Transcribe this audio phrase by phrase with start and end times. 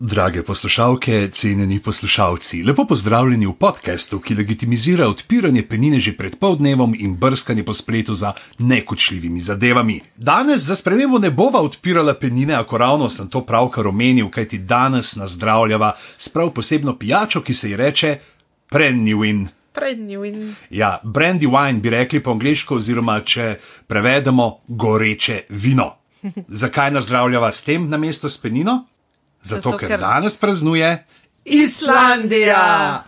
[0.00, 6.94] Drage poslušalke, cenjeni poslušalci, lepo pozdravljeni v podkastu, ki legitimizira odpiranje penine že pred poldnevom
[6.94, 10.00] in brskanje po spletu za nekočljivimi zadevami.
[10.16, 15.16] Danes za spremembo ne bova odpirala penine, a ravno sem to pravkar omenil, kajti danes
[15.16, 18.18] nas zdravljava s prav posebno pijačo, ki se ji reče
[18.70, 19.48] Prenniwin.
[19.72, 20.54] Prenniwin.
[20.70, 23.56] Ja, brandy wine bi rekli po angliško, oziroma če
[23.86, 25.90] prevedemo goreče vino.
[26.62, 28.84] Zakaj nas zdravljava s tem namesto s penino?
[29.42, 31.04] Zato, ker- danes praznuje
[31.44, 33.04] Islandija!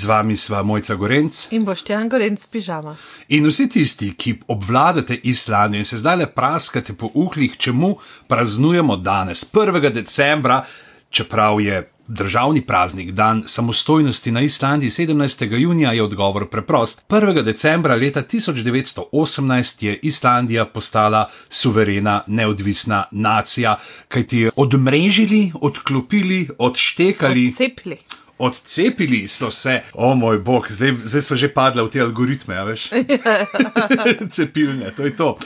[0.00, 2.96] Z vami sva Mojca Gorenc In boštjan gorenc pižama.
[3.28, 8.96] in vsi tisti, ki obvladate Islandijo in se zdaj le praskate po uhlih, čemu praznujemo
[8.96, 9.92] danes, 1.
[9.92, 10.64] decembra,
[11.10, 15.58] čeprav je državni praznik, dan samostojnosti na Islandiji 17.
[15.58, 17.04] junija, je odgovor preprost.
[17.08, 17.42] 1.
[17.42, 23.76] decembra leta 1918 je Islandija postala suverena, neodvisna nacija,
[24.08, 27.52] kajti odmrežili, odklopili, odštekali.
[27.52, 27.96] Cepli.
[28.40, 32.64] Odcepili so se, o moj bog, zdaj, zdaj smo že padli v te algoritme, a
[32.64, 32.88] veš?
[34.34, 35.36] Cepilne, to je to.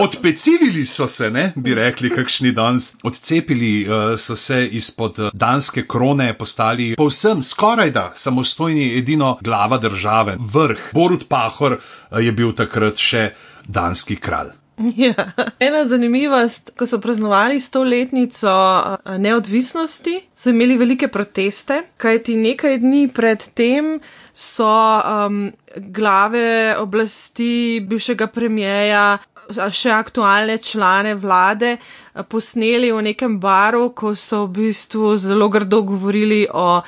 [0.00, 2.94] Odpecivili so se, ne, bi rekli, kakšni danes.
[3.02, 9.78] Odcepili uh, so se izpod eh, danske krone, postali povsem, skoraj da samostojni, edino glava
[9.78, 10.88] države, vrh.
[10.92, 13.30] Borut Pahor uh, je bil takrat še
[13.68, 14.61] danski kralj.
[14.96, 15.14] Ja.
[15.60, 23.08] Ena zanimivost, ko so praznovali stoletnico a, neodvisnosti, so imeli velike proteste, kajti nekaj dni
[23.14, 23.98] pred tem
[24.32, 29.18] so um, glave oblasti bivšega premijeja,
[29.52, 35.50] a še aktualne člane vlade a, posneli v nekem baru, ko so v bistvu zelo
[35.52, 36.82] grdo govorili o a,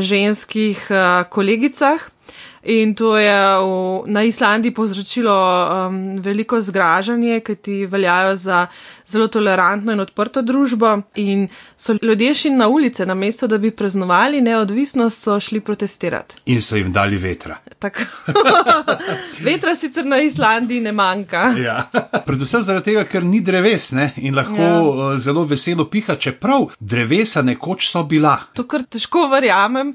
[0.00, 2.10] ženskih a, kolegicah.
[2.66, 8.66] In to je v, na Islandiji povzročilo um, veliko zgražanje, ker ti veljajo za
[9.06, 10.96] zelo tolerantno in odprto družbo.
[11.22, 16.42] In so ljudje šli na ulice, namesto da bi praznovali neodvisnost, so šli protestirati.
[16.46, 17.60] In so jim dali vetra.
[17.78, 18.02] Tako.
[19.46, 21.54] Vetra sicer na Islandiji ne manjka.
[21.62, 21.78] Ja.
[22.26, 24.10] Predvsem zaradi tega, ker ni dreves ne?
[24.16, 24.74] in lahko ja.
[25.12, 25.18] Ja.
[25.18, 28.38] zelo veselo piha, čeprav drevesa nekoč so bila.
[28.58, 29.94] To kar težko verjamem.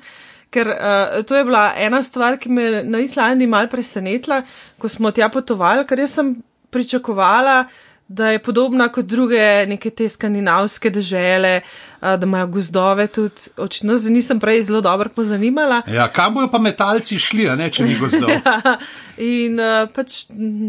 [0.52, 4.42] Ker uh, to je bila ena stvar, ki me je na Islandiji mal presenetila,
[4.78, 6.34] ko smo tja potovali, ker jaz sem
[6.72, 7.64] pričakovala,
[8.12, 13.48] da je podobna kot druge neke te skandinavske dežele, uh, da imajo gozdove tudi.
[13.58, 15.82] Očitno se nisem prej zelo dobro pozanimala.
[15.88, 18.36] Ja, kam bojo pa metalci šli, ne če ni gozdov?
[19.40, 20.26] In uh, pač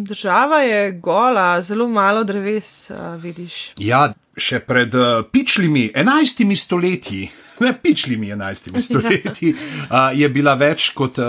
[0.06, 3.72] država je gola, zelo malo dreves, uh, vidiš.
[3.82, 7.26] Ja, še pred uh, pičlimi enajstimi stoletji.
[7.62, 11.26] Ne, pičlimi enajstimi stoletji uh, je bila več kot uh,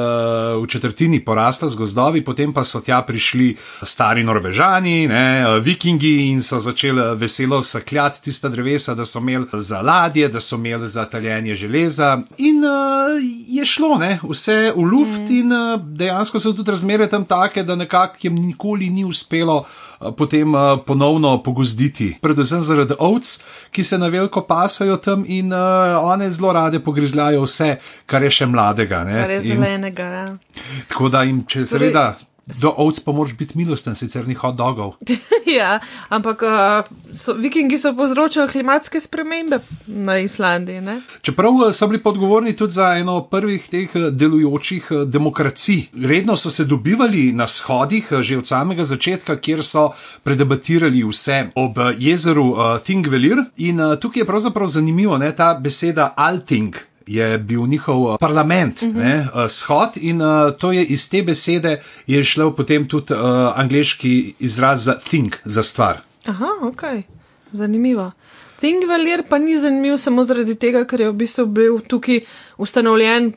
[0.64, 3.52] v četrtini porasta z gozdovi, potem pa so tja prišli
[3.84, 9.82] stari Norvežani, ne, vikingi in so začeli veselo sakljati tista drevesa, da so imeli za
[9.82, 12.18] ladje, da so imeli za taljenje železa.
[12.38, 15.40] In uh, je šlo ne, vse v luft, mm.
[15.40, 19.66] in uh, dejansko so tudi razmere tam take, da nekako jim nikoli ni uspelo
[20.18, 20.54] potem
[20.86, 22.18] ponovno pogozditi.
[22.22, 23.38] Predvsem zaradi ovc,
[23.72, 25.54] ki se na veliko pasajo tam in
[26.04, 27.76] one zelo rade pogrizljajo vse,
[28.06, 29.04] kar je še mladega.
[29.04, 29.22] ne.
[29.22, 30.04] Kar je In zelenega.
[30.04, 30.38] Ja.
[30.88, 32.33] Tako da jim, če Torej, seveda.
[32.46, 34.98] Do ovc pa moraš biti milosten, sicer ni hot dogov.
[35.60, 36.84] ja, ampak uh,
[37.16, 40.82] so, vikingi so povzročali klimatske spremembe na Islandiji.
[40.82, 40.98] Ne?
[41.22, 45.86] Čeprav eh, so bili podgovorni tudi za eno prvih teh eh, delujočih demokracij.
[46.08, 49.90] Redno so se dobivali na shodih že od samega začetka, kjer so
[50.24, 53.46] predebatirali vse ob jezeru uh, Thingvellir.
[53.58, 56.93] In uh, tukaj je pravzaprav zanimivo, ne, ta beseda Alting.
[57.08, 58.96] Je bil njihov eh, parlament, uh -huh.
[58.96, 63.20] ne, eh, shod, in uh, to je iz te besede je šlo potem tudi uh,
[63.60, 66.02] angliški izraz za think, za stvar.
[66.26, 66.82] Aha, ok,
[67.52, 68.12] zanimivo.
[68.60, 72.20] Thingvellir pa ni zanimiv samo zaradi tega, ker je v bistvu bil tukaj
[72.58, 73.32] ustanovljen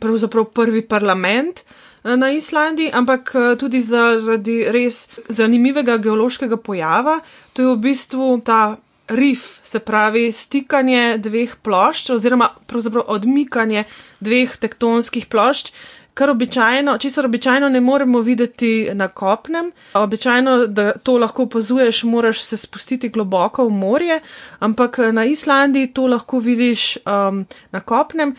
[0.54, 1.60] prvi parlament
[2.04, 7.20] na Islandiji, ampak tudi zaradi res zanimivega geološkega pojava.
[7.52, 8.76] To je v bistvu ta
[9.08, 13.84] rif, se pravi stikanje dveh plošč oziroma pravzaprav odmikanje
[14.20, 15.72] dveh tektonskih plošč.
[16.16, 19.68] Kar običajno, česar običajno ne moremo videti na kopnem.
[19.94, 24.20] Običajno, da to lahko opazuješ, moraš se spustiti globoko v morje,
[24.58, 28.36] ampak na Islandiji to lahko vidiš um, na kopnem.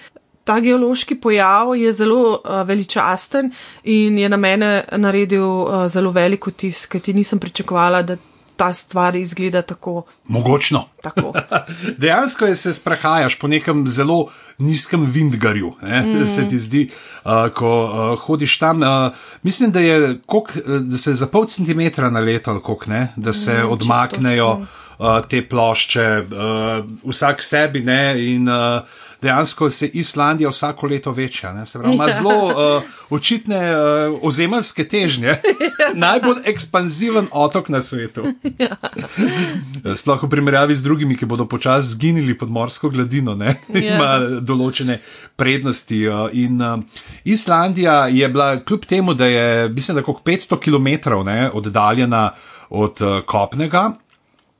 [0.47, 3.51] ta geološki pojav je zelo uh, veličasten
[3.83, 8.15] in je na mene naredil uh, zelo velik vtis, ker ti nisem pričakovala, da
[8.57, 10.03] ta stvar izgleda tako.
[10.27, 10.85] Mogočno.
[11.01, 11.33] Tako.
[12.01, 14.27] Dejansko je se sprehajaš po nekem zelo
[14.57, 15.73] nizkem vindgarju.
[15.81, 16.25] Mm.
[16.27, 16.89] Se ti zdi,
[17.25, 18.81] uh, ko uh, hodiš tam.
[18.81, 18.87] Uh,
[19.43, 23.63] mislim, da, je, kok, da se za pol centimetra na leto, kok, ne, da se
[23.63, 24.65] mm, odmaknejo
[24.97, 27.83] uh, te plošče, uh, vsak sebi.
[27.87, 28.01] Ne,
[28.33, 28.81] in, uh,
[29.21, 31.65] dejansko se Islandija vsako leto večja.
[31.73, 32.13] Pravi, ima ja.
[32.13, 35.35] zelo uh, očitne uh, ozemeljske težnje,
[35.93, 38.23] najbolj ekspanziven otok na svetu.
[38.59, 38.75] Ja.
[39.99, 43.55] Sploh v primerjavi z drugimi, ki bodo počasi zginili pod morsko gladino, ne?
[43.73, 43.81] Ja.
[43.95, 44.99] ima določene
[45.35, 46.03] prednosti.
[46.07, 46.79] Uh, in uh,
[47.23, 52.31] Islandija je bila, kljub temu, da je, mislim, da je 500 km ne, oddaljena
[52.69, 53.91] od uh, kopnega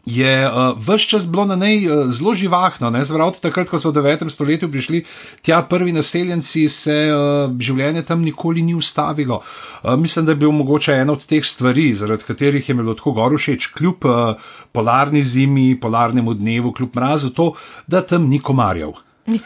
[0.08, 2.92] je uh, vse čas bilo na njej uh, zelo živahno.
[3.04, 4.30] Zvrati, od takrat, ko so v 9.
[4.30, 5.04] stoletju prišli
[5.42, 9.42] tja prvi naseljenci, se uh, življenje tam nikoli ni ustavilo.
[9.84, 13.12] Uh, mislim, da je bil mogoče ena od teh stvari, zaradi katerih je bilo tako
[13.20, 14.36] goro všeč, kljub uh,
[14.72, 17.54] polarni zimi, polarnemu dnevu, kljub mrazu, to,
[17.88, 18.96] da tam ni komarjev.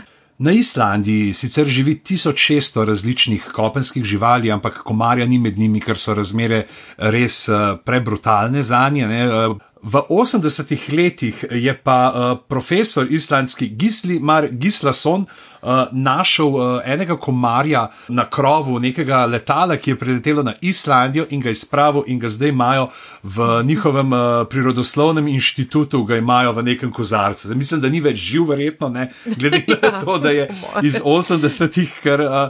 [0.40, 6.14] Na Islandiji sicer živi 1600 različnih kopenskih živali, ampak komarja ni med njimi, ker so
[6.16, 6.62] razmere
[6.96, 9.04] res uh, prebrutalne za nje.
[9.04, 16.80] Uh, v 80-ih letih je pa uh, profesor islandski Gisli Mar Gislason uh, našel uh,
[16.84, 22.18] enega komarja na krovu nekega letala, ki je priletelo na Islandijo in ga izpravil, in
[22.18, 22.88] ga zdaj imajo
[23.22, 27.48] v njihovem uh, prirodoslovnem inštitutu, ga imajo v nekem kozarcu.
[27.48, 30.48] Zdaj, mislim, da ni več živ, verjetno, ne, glede na ja, to, da je
[30.82, 32.40] iz 80-ih, ker uh,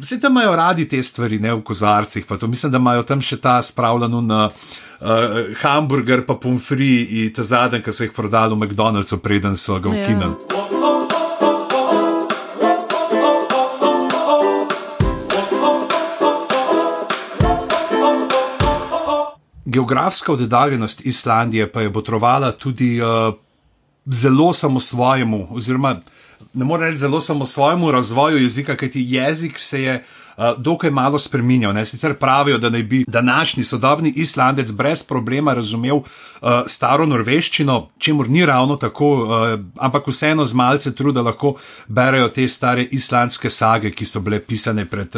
[0.00, 2.26] vsi tam imajo radi te stvari, ne v kozarcih.
[2.42, 4.44] Mislim, da imajo tam še ta spravljeno na.
[4.46, 4.84] Uh,
[5.62, 9.88] hamburger, pa pomfri in ta zadnji, ki so jih prodali v McDonald'su, preden so ga
[9.88, 10.32] ukinili.
[10.32, 10.66] Ja.
[19.76, 23.34] geografska oddaljenost Islandije pa je botrovala tudi uh,
[24.06, 26.00] zelo samo svojemu, oziroma
[26.54, 30.25] ne morem reči zelo samo svojemu razvoju jezika, kajti jezik se je uh,
[30.58, 31.74] dokaj malo spremenjal.
[31.74, 31.84] Ne?
[31.84, 36.06] Sicer pravijo, da naj bi današnji sodobni islandec brez problema razumel uh,
[36.66, 41.54] staro norveščino, čemu ni ravno tako, uh, ampak vseeno z malce truda lahko
[41.88, 45.16] berejo te stare islandske sage, ki so bile pisane pred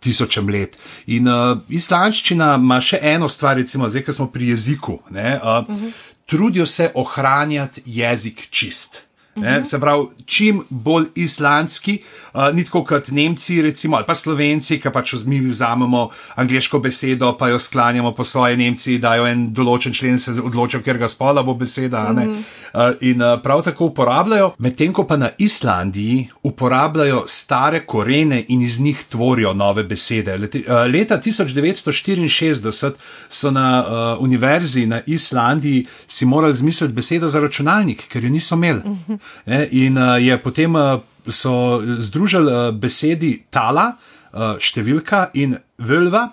[0.00, 0.78] tisočem let.
[1.06, 1.28] In
[1.68, 4.98] islandščina ima še eno stvar, recimo, zdaj, ko smo pri jeziku.
[5.10, 5.92] Ne, uh, uh -huh.
[6.26, 9.03] Trudijo se ohranjati jezik čist.
[9.36, 11.98] Ne, se pravi, čim bolj islandski,
[12.34, 17.32] uh, ni tako kot Nemci, recimo, ali pa Slovenci, ki pač mi vzamemo angliško besedo,
[17.38, 21.42] pa jo sklanjamo po svoje Nemci, dajo en določen člen, se odločijo, ker ga spola
[21.42, 22.04] bo beseda.
[22.12, 22.30] Mm -hmm.
[22.74, 28.62] uh, in uh, prav tako uporabljajo, medtem ko pa na Islandiji uporabljajo stare korene in
[28.62, 30.36] iz njih tvorijo nove besede.
[30.36, 32.92] Leti, uh, leta 1964
[33.28, 38.54] so na uh, univerzi na Islandiji si morali zmisliti besedo za računalnik, ker jo niso
[38.54, 38.80] imeli.
[38.84, 39.23] Mm -hmm.
[39.46, 43.92] Ne, in uh, je potem uh, so združili uh, besedi tala,
[44.32, 46.28] uh, številka in vlva,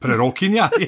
[0.00, 0.70] prerokinja.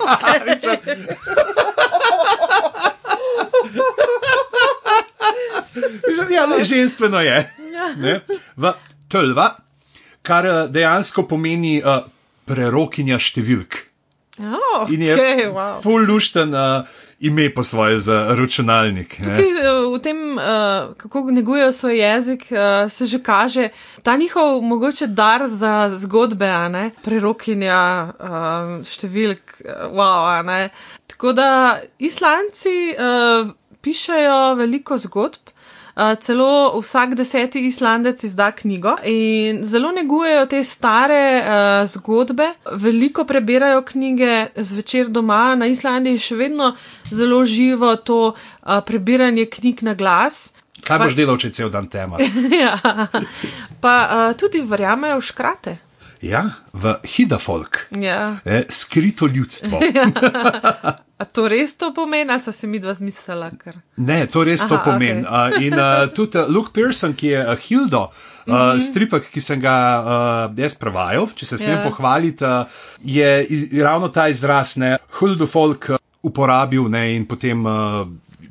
[6.29, 7.39] Ja, ja, ženstveno je.
[7.99, 8.21] Ne,
[8.57, 8.73] v
[9.11, 9.57] tolva,
[10.23, 12.03] kar dejansko pomeni uh,
[12.49, 13.79] prerokinja številk.
[14.39, 15.79] Oh, in je okay, wow.
[15.83, 16.55] fullušten.
[16.55, 19.17] Uh, ime po svoje za računalnik.
[19.17, 23.69] Tukaj, eh, v tem, uh, kako negujejo svoj jezik, uh, se že kaže
[24.03, 26.47] ta njihov mogoče dar za zgodbe,
[27.05, 30.69] prerokinja uh, številk, wow.
[31.07, 33.51] Tako da islanci uh,
[33.83, 35.58] pišajo veliko zgodb.
[35.99, 43.83] Celo vsak deseti islandec izda knjigo in zelo negujejo te stare uh, zgodbe, veliko prebirajo
[43.83, 45.55] knjige zvečer doma.
[45.59, 46.71] Na Islandiji je še vedno
[47.11, 50.53] zelo živo to uh, prebiranje knjig na glas.
[50.87, 52.23] Kaj boš delal, če cel dan tema?
[52.63, 52.79] ja,
[53.83, 55.77] pa uh, tudi verjamejo v škrate.
[56.21, 58.37] Ja, v Hidafolk, ja.
[58.45, 59.81] eh, skrito ljudstvo.
[59.95, 60.11] ja.
[61.19, 63.51] A to res to pomeni, ali se mi dva zmislila?
[63.59, 63.79] Kar...
[63.97, 65.23] Ne, to res Aha, to pomeni.
[65.23, 65.59] Okay.
[65.59, 68.13] uh, in uh, tudi uh, Luke Pearson, ki je uh, Hildo, uh,
[68.47, 68.81] mm -hmm.
[68.81, 71.85] stripek, ki sem ga uh, jaz prevajal, če se smem yeah.
[71.85, 71.91] Ja.
[71.91, 72.67] pohvaliti, uh,
[73.05, 78.07] je iz, ravno ta izraz, ne, Hildo Folk uh, uporabil ne, in potem uh,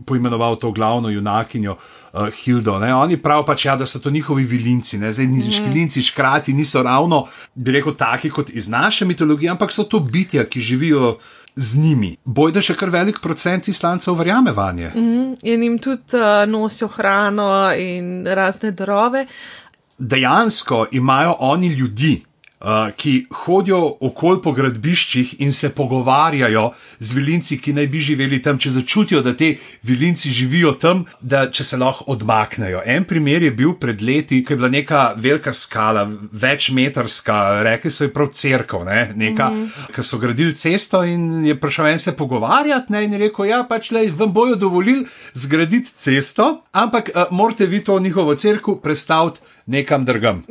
[0.06, 1.72] poimenoval to glavno junakinjo.
[1.72, 2.94] Uh, Hildo, ne?
[2.96, 4.98] Oni pravijo, pač, ja, da so to njihovi vilinci.
[4.98, 5.52] Zdaj, mm.
[5.52, 10.46] Škilinci, škrati niso ravno, bi rekel, taki kot iz naše mitologije, ampak so to bitja,
[10.46, 11.18] ki živijo
[11.56, 12.16] z njimi.
[12.26, 14.92] Boj, da še kar velik procent islancev verjame vanje.
[14.96, 19.26] Mm, in jim tudi uh, nosijo hrano in razne drove.
[19.98, 22.24] dejansko imajo oni ljudi,
[22.60, 28.42] uh, ki hodijo okoli po gradbiščih in se pogovarjajo z vilinci, ki naj bi živeli
[28.42, 29.54] tam, če začutijo, da te
[29.88, 32.82] vilinci živijo tam, da če se lahko odmaknejo.
[32.86, 38.08] En primer je bil pred leti, ko je bila neka velika skala, večmetrska, rekli so
[38.08, 39.02] je prav crkva, ne?
[39.16, 39.94] neka, mm -hmm.
[39.96, 43.04] ki so gradili cesto in je prišel en se pogovarjati ne?
[43.04, 47.84] in je rekel: Ja, pač le, vam bojo dovolili zgraditi cesto, ampak uh, morate vi
[47.84, 50.44] to njihovo crkvo predstaviti nekam drugam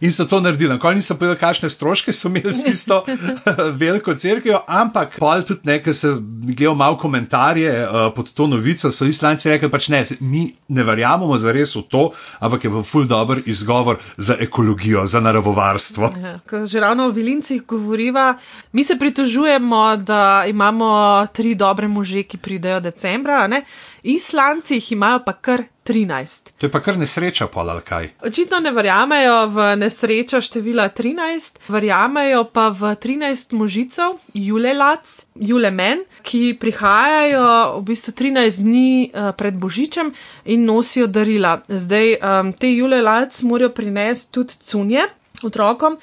[0.00, 0.72] in so to naredili.
[0.72, 3.04] Nikoli niso povedali, kakšne stroške so imeli s tisto
[3.82, 9.04] veliko crkvijo, ampak pol tudi nekaj se gledal malo komentarje uh, pod to novico, so
[9.04, 13.06] islanci rekli, pač ne, mi ne verjamemo za res v to, ampak je pa ful
[13.06, 16.12] dobr izgovor za ekologijo, za naravovarstvo.
[16.22, 18.34] Ja, že ravno o vilincih govoriva,
[18.72, 23.64] mi se pritožujemo, da imamo tri dobre može, ki pridejo decembra, ne?
[24.02, 26.54] Islanci jih imajo pa kar 13.
[26.58, 28.08] To je pa kar nesreča, pa ali kaj.
[28.26, 36.54] Očitno ne verjamejo v nesrečo števila 13, verjamejo pa v 13 možicov, Julelac, Julemen, ki
[36.60, 41.58] prihajajo v bistvu 13 dni uh, pred Božičem in nosijo darila.
[41.66, 45.08] Zdaj um, te Julelac morajo prinesti tudi cunje
[45.42, 45.98] otrokom.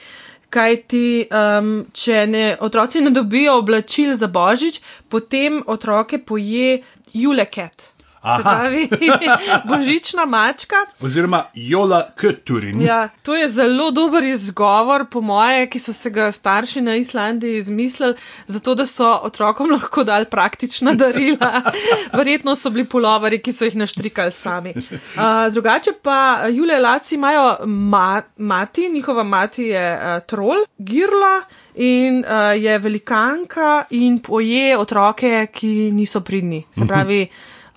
[0.49, 4.79] Kaj ti, um, če ne, otroci ne dobijo oblačil za božič,
[5.11, 6.81] potem otroke poje
[7.13, 7.91] juleket.
[8.21, 8.89] Pravi,
[9.69, 10.75] božična mačka.
[11.01, 12.81] Oziroma, jola kuturin.
[12.81, 17.57] Ja, to je zelo dober izgovor, po moje, ki so se ga starši na Islandiji
[17.57, 18.15] izmislili,
[18.47, 21.61] zato da so otrokom lahko dali praktična darila.
[22.17, 24.73] Verjetno so bili polovari, ki so jih naštrikali sami.
[24.77, 31.41] Uh, drugače pa, Julija Laci imajo ma mati, njihova mati je uh, trol, girla.
[31.79, 36.63] In uh, je velikanka in poje otroke, ki niso pridni.
[36.73, 37.27] Se pravi,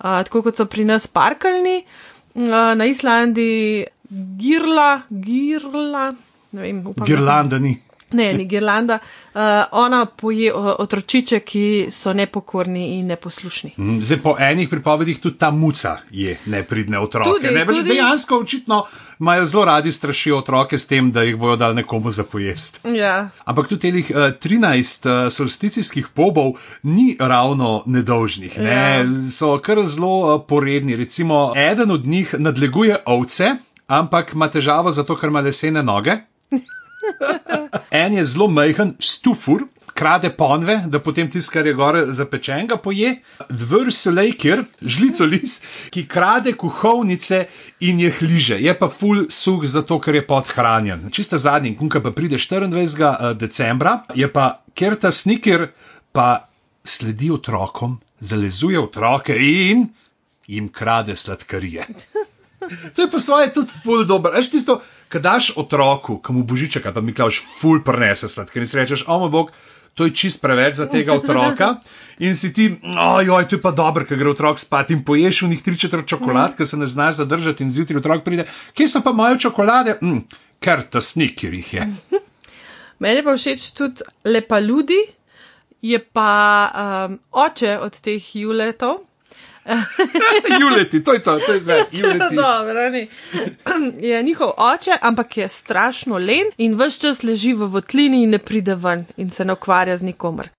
[0.01, 1.81] tako kot so pri nas parkalni,
[2.35, 3.85] uh, na Islandiji
[4.41, 6.11] girla, girla,
[6.51, 7.07] vem, upam.
[7.07, 7.77] Girlanda ni.
[8.11, 8.99] Ne, ni Girlanda.
[9.33, 9.41] Uh,
[9.71, 13.71] ona poje otročiče, ki so nepokorni in neposlušni.
[13.77, 17.29] Mm, zdaj, po enih pripovedih tudi ta muca je nepridne otroke.
[17.29, 17.89] Tudi, ne, tudi...
[17.89, 18.83] Dejansko, očitno
[19.19, 22.81] imajo zelo radi strašijo otroke s tem, da jih bojo dali nekomu za pojest.
[22.85, 23.29] Ja.
[23.45, 28.59] Ampak tudi teh uh, 13 uh, solsticijskih pobov ni ravno nedolžnih.
[28.59, 28.71] Ne?
[28.71, 29.05] Ja.
[29.31, 30.95] So kar zelo uh, poredni.
[30.95, 33.55] Recimo, eden od njih nadleguje ovce,
[33.87, 36.17] ampak ima težavo zato, ker ima lesene noge.
[37.91, 43.15] En je zelo majhen, stufur, krade ponve, da potem tisto, kar je gore zapečenega, poje.
[43.49, 45.59] Dvrsulejkir, žlico lis,
[45.93, 47.43] ki krade kuhovnice
[47.85, 48.59] in jih liže.
[48.61, 51.09] Je pa full suh zato, ker je podhranjen.
[51.13, 53.11] Čista zadnji, kunka pa pride 24.
[53.11, 55.67] Eh, decembra, je pa kerta snikir,
[56.11, 56.47] pa
[56.83, 59.89] sledi otrokom, zalezuje otroke in
[60.47, 61.87] jim krade sladkarije.
[62.95, 64.37] To je pa svoje tudi full dobro.
[64.37, 64.81] Eš tisto,
[65.11, 69.03] kad daš otroku, ki mu božiček, pa mi klaš full prenese sladkar in si rečeš,
[69.11, 69.51] o moj bog,
[69.93, 71.75] to je čist preveč za tega otroka.
[72.25, 75.47] In si ti, ojoj, to je pa dobro, ker gre otrok spat in poješ v
[75.51, 78.45] njih tri četrt čokolad, ker se ne znaš zadržati in zjutraj otrok pride,
[78.77, 79.97] kje so pa moje čokolade?
[80.03, 80.21] Mm,
[80.61, 81.87] ker ta snikir jih je.
[83.01, 84.99] Meni pa všeč tudi lepa ljudi,
[85.81, 86.29] je pa
[86.69, 89.01] um, oče od teh juletov.
[90.59, 91.83] Juleti, to je to, to je zdaj.
[92.35, 93.07] Dobro, ni.
[94.07, 98.37] Je njihov oče, ampak je strašno len in vse čas leži v votlini in ne
[98.37, 100.49] pride ven in se ne ukvarja z nikomer.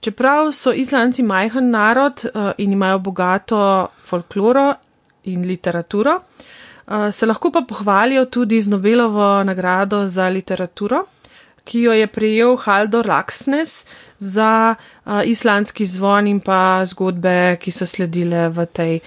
[0.00, 4.74] Čeprav so Islandci majhen narod uh, in imajo bogato folkloro
[5.24, 6.61] in literaturo, Eh,
[7.12, 11.04] se lahko pa pohvalijo tudi z Nobelovo nagrado za literaturo,
[11.64, 13.86] ki jo je prejel Haldor Laksnes
[14.18, 18.98] za uh, islandski zvon in pa zgodbe, ki so sledile v tej,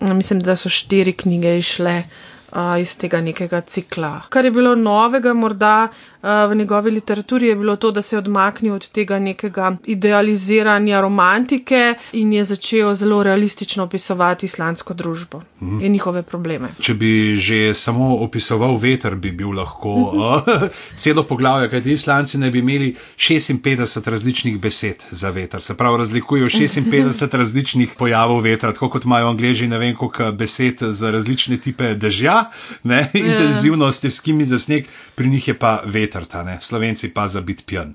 [0.00, 4.12] mislim, da so štiri knjige išle uh, iz tega nekega cikla.
[4.28, 5.88] Kar je bilo novega morda
[6.22, 11.94] v njegovi literaturi je bilo to, da se je odmaknil od tega nekega idealiziranja romantike
[12.12, 15.80] in je začel zelo realistično opisovati islandsko družbo mm.
[15.80, 16.68] in njihove probleme.
[16.80, 20.50] Če bi že samo opisoval veter, bi bil lahko uh,
[21.00, 25.62] celo poglavje, kajti islanci ne bi imeli 56 različnih besed za veter.
[25.62, 30.82] Se pravi, razlikujejo 56 različnih pojavov vetra, tako kot imajo angliži, ne vem koliko besed
[30.82, 32.50] za različne tipe dežja,
[32.82, 33.24] ne, ja.
[33.24, 36.58] intenzivnosti, s kimi za sneg, pri njih je pa veter vetrta, ne?
[36.60, 37.94] slovenci pa za biti pijan.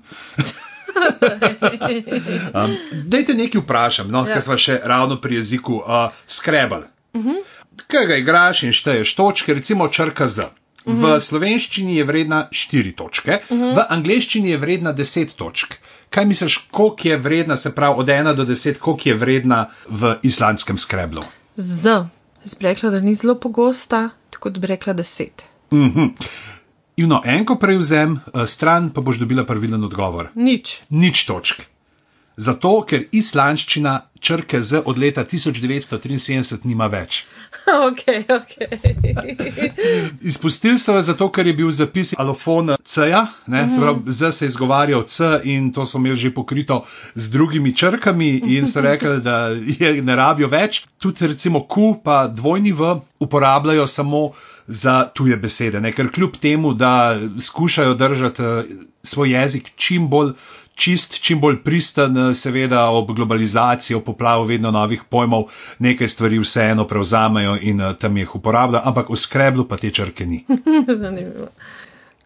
[2.54, 4.34] um, dajte nekaj vprašam, no, ja.
[4.34, 6.88] ker smo še ravno pri jeziku uh, skrebal.
[7.12, 7.42] Uh -huh.
[7.86, 10.40] Kaj ga igraš in šteješ točke, recimo črka Z.
[10.40, 11.16] uh -huh.
[11.16, 13.76] v slovenščini je vredna 4 točke, uh -huh.
[13.76, 15.74] v angleščini je vredna 10 točk.
[16.10, 20.16] Kaj misliš, koliko je vredna, se pravi od 1 do 10, koliko je vredna v
[20.22, 21.22] islandskem skreblu?
[21.56, 21.88] Z.
[22.44, 25.26] Jaz bi rekla, da ni zelo pogosta, tako da bi rekla 10.
[25.70, 26.14] In
[27.04, 30.30] no, enko prevzem, eh, stran pa boš dobila pravilen odgovor.
[30.34, 30.80] Nič.
[30.90, 31.66] Nič točk.
[32.36, 37.22] Zato, ker islandščina črke z od leta 1973 nima več.
[37.88, 38.52] ok, ok.
[40.30, 44.44] Izpustili so jo zato, ker je bil zapis alofona C-ja, ne, se pravi, Z se
[44.44, 46.82] je izgovarjal C in to so imeli že pokrito
[47.14, 50.84] z drugimi črkami in so rekli, da je ne rabijo več.
[51.00, 54.30] Tudi recimo Q pa dvojni V uporabljajo samo
[54.66, 58.62] za tuje besede, ne, ker kljub temu, da skušajo držati eh,
[59.02, 60.32] svoj jezik čim bolj
[60.76, 66.38] čist, čim bolj pristan, eh, seveda ob globalizaciji, ob poplavu vedno novih pojmov, nekaj stvari
[66.38, 70.44] vseeno prevzamejo in eh, tam jih uporabljajo, ampak v skreblu pa te črke ni.
[71.02, 71.48] Zanimivo.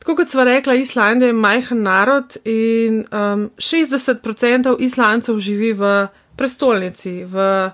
[0.01, 5.91] Tako kot sva rekla, Islandija je majhen narod in um, 60% Islandcev živi v
[6.37, 7.69] prestolnici, v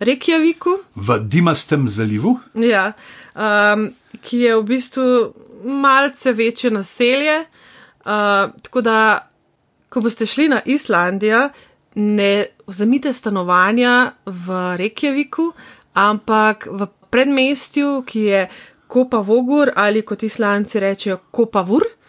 [0.00, 2.92] Reykjaviku, V Dimastem zalivu, ja,
[3.34, 3.90] um,
[4.22, 5.08] ki je v bistvu
[5.64, 7.44] malce večje naselje.
[8.00, 9.28] Uh, tako da,
[9.88, 11.48] ko boste šli na Islandijo,
[11.94, 15.52] ne vzemite stanovanja v Reykjaviku,
[15.94, 18.48] ampak v predmestju, ki je
[18.86, 21.82] Kopa Vogur ali kot islanci rečejo Kopa Vur.
[21.82, 22.00] eh,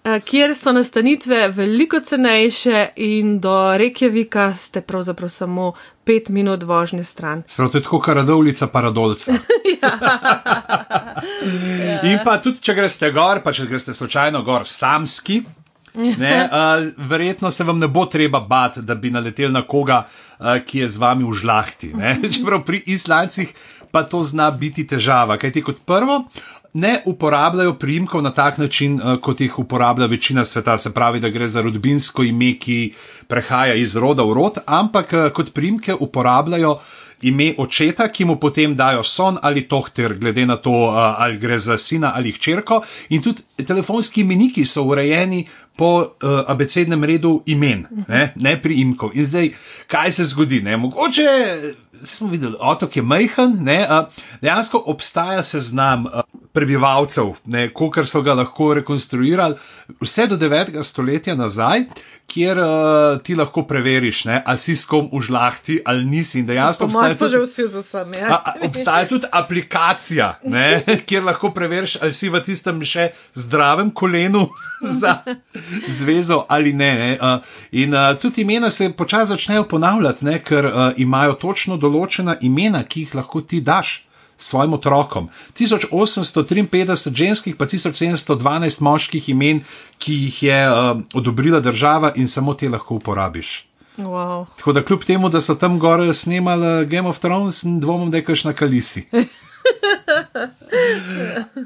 [0.00, 5.72] Kjer so nastanitve veliko cenejše, in do Reykjavika ste pravzaprav samo
[6.04, 7.42] pet minut vožnje stran.
[7.46, 9.32] Sprav, to je tako karadovlica paradolca.
[12.10, 15.42] In pa tudi, če greste gor, pa če greste slučajno gor samski.
[15.94, 20.04] Ne, uh, verjetno se vam ne bo treba bati, da bi naletel na koga,
[20.38, 21.92] uh, ki je z vami v žlahti.
[21.94, 22.16] ne.
[22.30, 23.54] Čeprav pri Islandcih
[23.90, 25.38] pa to zna biti težava.
[25.38, 26.24] Kaj ti kot prvo?
[26.72, 31.28] Ne uporabljajo primkov na tak način, eh, kot jih uporablja večina sveta, se pravi, da
[31.28, 32.92] gre za rodbinsko ime, ki
[33.28, 36.78] prehaja iz roda v rod, ampak eh, kot primke uporabljajo
[37.22, 41.58] ime očeta, ki mu potem dajo son ali tohter, glede na to, a, ali gre
[41.58, 42.82] za sina ali hčerko.
[43.08, 49.10] In tudi telefonski imeniki so urejeni po uh, abecednem redu imen, ne, ne priimkov.
[49.14, 49.50] In zdaj,
[49.86, 50.60] kaj se zgodi?
[50.62, 50.76] Ne?
[50.76, 51.28] Mogoče,
[52.02, 54.02] saj smo videli, otok je majhen, ne, a,
[54.40, 56.06] dejansko obstaja seznam
[56.52, 57.34] prebivalcev,
[57.74, 59.54] kolikor so ga lahko rekonstruirali,
[60.00, 60.82] vse do 9.
[60.82, 61.84] stoletja nazaj,
[62.30, 66.40] kjer uh, ti lahko preveriš, ne, ali si s kom v žlahti ali nisi.
[66.40, 68.14] In dejansko obstaja tudi, vsem.
[68.14, 68.38] Ja.
[68.38, 74.46] a, obstaja tudi aplikacija, ne, kjer lahko preveriš, ali si v tistem še zdravem kolenu
[75.00, 75.20] za
[75.88, 76.92] zvezo ali ne.
[77.00, 77.10] ne.
[77.18, 82.38] Uh, in uh, tudi imena se počasi začnejo ponavljati, ne, ker uh, imajo točno določena
[82.40, 84.09] imena, ki jih lahko ti daš.
[84.40, 85.28] Svojim otrokom.
[85.52, 89.60] 1853 ženskih, pa 1712 moških imen,
[89.98, 93.66] ki jih je uh, odobrila država, in samo te lahko uporabiš.
[93.96, 94.46] Wow.
[94.56, 98.24] Tako da kljub temu, da so tam gore snemali Game of Thrones, dvomim, da je
[98.24, 99.08] kašna kalisi.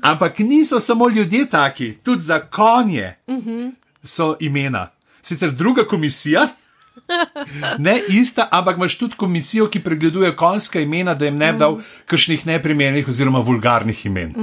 [0.02, 3.16] Ampak niso samo ljudje taki, tudi za konje
[4.02, 4.90] so imena.
[5.22, 6.48] Sicer druga komisija,
[7.78, 11.78] ne ista, ampak imaš tudi komisijo, ki pregleduje konjska imena, da jim ne bi dal
[12.06, 14.34] kakšnih neprimernih oziroma vulgarnih imen.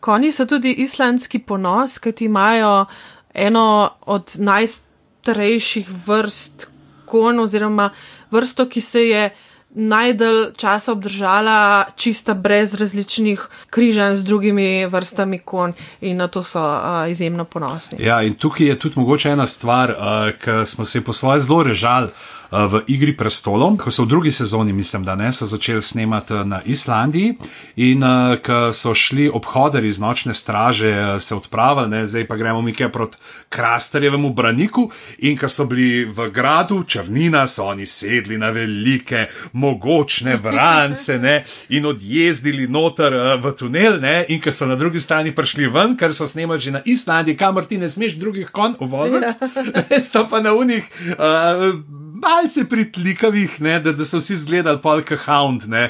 [0.00, 2.86] Konji so tudi islandski ponos, kajti imajo
[3.34, 6.70] eno od najstarejših vrst
[7.06, 7.90] konj, oziroma
[8.30, 9.30] vrsto, ki se je
[9.74, 16.60] najdalj časa obdržala čista brez različnih križanj z drugimi vrstami konj in na to so
[16.60, 17.98] a, izjemno ponosni.
[18.02, 19.96] Ja, in tukaj je tudi mogoče ena stvar, uh,
[20.40, 24.32] ki smo se po svoje zelo režali uh, v Igri prestolov, ko so v drugi
[24.34, 27.36] sezoni, mislim, da ne, so začeli snemati uh, na Islandiji
[27.76, 32.62] in uh, ko so šli obhodari iz nočne straže, se odpravili, ne, zdaj pa gremo
[32.62, 33.16] mi kaj proti
[33.48, 40.36] Krastarjevemu braniku in ko so bili v gradu Črnina, so oni sedli na velike, mogočne
[40.36, 45.70] vrance ne, in odjezdili noter v tunel, ne, in ko so na drugi strani prišli
[45.70, 50.02] ven, ker so snemali že na Islandiji, kamor ti ne smeš drugih konj uvoziti, ja.
[50.12, 50.90] so pa na unih.
[51.14, 55.80] Uh, Malce pritlikavih, ne, da, da so vsi izgledali polka hound, uh,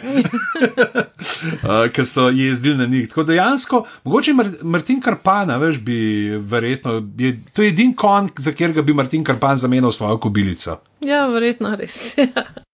[1.94, 3.08] ki so jezdili na njih.
[3.08, 5.98] Tako dejansko, mogoče Mar Martin Karpana, veš, bi
[6.38, 10.80] verjetno, je, to je edini konj, za katerega bi Martin Karpan zamenjal svojo kobilico.
[11.00, 12.00] Ja, verjetno res.
[12.20, 12.69] Ja.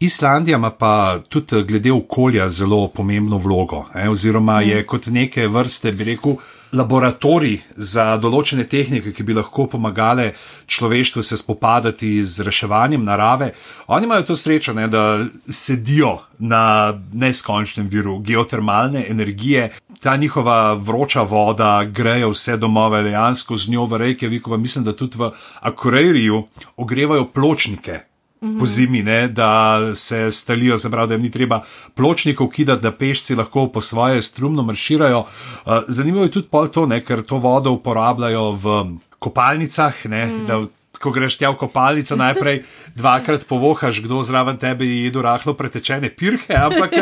[0.00, 5.92] Islandija ima pa tudi glede okolja zelo pomembno vlogo, eh, oziroma je kot neke vrste,
[5.92, 6.36] bi rekel,
[6.72, 10.30] laboratorij za določene tehnike, ki bi lahko pomagale
[10.66, 13.52] človeštvu se spopadati z reševanjem narave.
[13.86, 19.70] Oni imajo to srečo, ne, da sedijo na neskončnem viru geotermalne energije.
[20.00, 24.96] Ta njihova vroča voda greje vse domove, dejansko z njo v Reykjaviku, pa mislim, da
[24.96, 28.06] tudi v Akureyju ogrevajo pločnike
[28.40, 31.60] po zimi, ne, da se stalijo, zaprav, da jim ni treba
[31.94, 35.18] pločnikov kidati, da pešci lahko po svoje strumno marširajo.
[35.18, 38.84] Uh, zanimivo je tudi to, ne, ker to vodo uporabljajo v
[39.18, 40.46] kopalnicah, ne, mm.
[40.46, 40.64] da
[41.00, 42.62] ko greš tja v kopalnico, najprej
[42.96, 46.92] dvakrat povohaš, kdo zraven tebe je jedel rahlo pretečene pirhe, ampak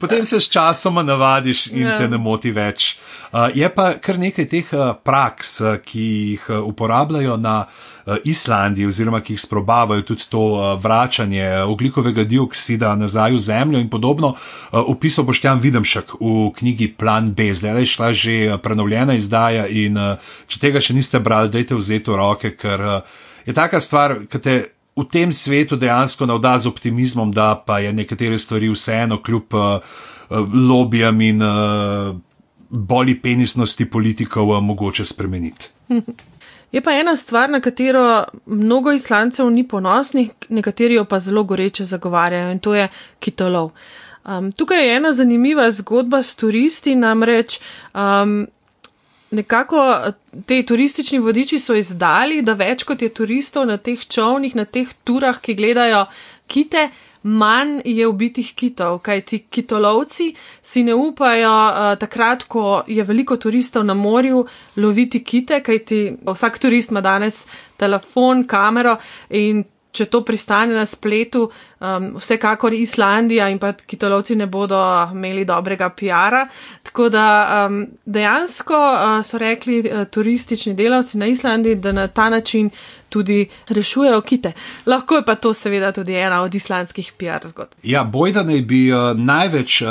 [0.00, 1.96] potem se s časoma navadiš in yeah.
[1.96, 2.12] te ja.
[2.12, 2.98] ne moti več.
[3.32, 4.72] Uh, je pa kar nekaj teh
[5.04, 11.62] praks, ki jih uporabljajo na Eh, Islandiji, oziroma ki jih sprobavajo tudi to eh, vračanje
[11.68, 17.52] oglikovega dioksida nazaj v zemljo in podobno, eh, opisal Boštjan Videmšek v knjigi Plan B.
[17.54, 19.96] Zdaj je šla že prenovljena izdaja in
[20.48, 23.02] če tega še niste brali, dajte vzeti v roke, ker
[23.46, 24.58] je taka stvar, ki te.
[24.98, 29.78] V tem svetu dejansko navda z optimizmom, da pa je nekatere stvari vseeno, kljub uh,
[30.50, 32.18] lobijam in uh,
[32.66, 35.70] boli penisnosti politikov, uh, mogoče spremeniti.
[36.72, 41.84] Je pa ena stvar, na katero mnogo islancev ni ponosnih, nekateri jo pa zelo goreče
[41.84, 42.88] zagovarjajo in to je
[43.20, 43.70] kitolov.
[44.24, 47.60] Um, tukaj je ena zanimiva zgodba s turisti, namreč
[47.94, 48.46] um,
[49.30, 50.12] nekako
[50.46, 54.92] te turistični vodiči so izdali, da več kot je turistov na teh čovnih, na teh
[55.04, 56.04] turah, ki gledajo
[56.46, 56.88] kite,
[57.22, 63.36] manj je ubitih kitov, kaj ti kitolovci si ne upajo uh, takrat, ko je veliko
[63.36, 68.96] turistov na morju, loviti kite, kaj ti vsak turist ima danes telefon, kamero
[69.30, 69.64] in
[69.98, 71.46] če to pristane na spletu,
[71.80, 74.78] um, vsekakor Islandija in pa kitolovci ne bodo
[75.12, 76.44] imeli dobrega PR-a.
[76.86, 77.24] Tako da
[77.66, 82.70] um, dejansko uh, so rekli uh, turistični delavci na Islandiji, da na ta način
[83.08, 84.52] tudi rešujejo kite.
[84.86, 87.72] Lahko je pa to seveda tudi ena od islandskih PR zgodb.
[87.82, 89.88] Ja, bojda naj bi uh, največ uh,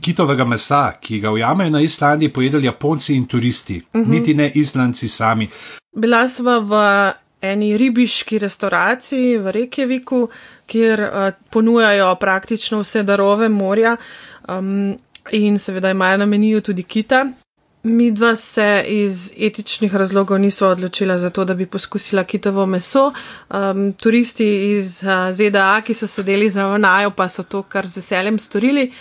[0.00, 4.10] kitovega mesa, ki ga ujamejo na Islandiji, pojedali Japonci in turisti, uh mhm.
[4.10, 4.14] -huh.
[4.14, 5.48] niti ne Islandci sami.
[5.96, 6.72] Bila sva v
[7.40, 10.28] eni ribiški restauraciji v Reykjaviku,
[10.66, 13.96] kjer uh, ponujajo praktično vse darove morja
[14.48, 14.98] um,
[15.32, 17.26] in seveda imajo na meniju tudi kita.
[17.82, 23.12] Mi dva se iz etičnih razlogov nismo odločila za to, da bi poskusila kitovo meso.
[23.50, 27.96] Um, turisti iz uh, ZDA, ki so sedeli zraven najo, pa so to kar z
[27.96, 28.92] veseljem storili.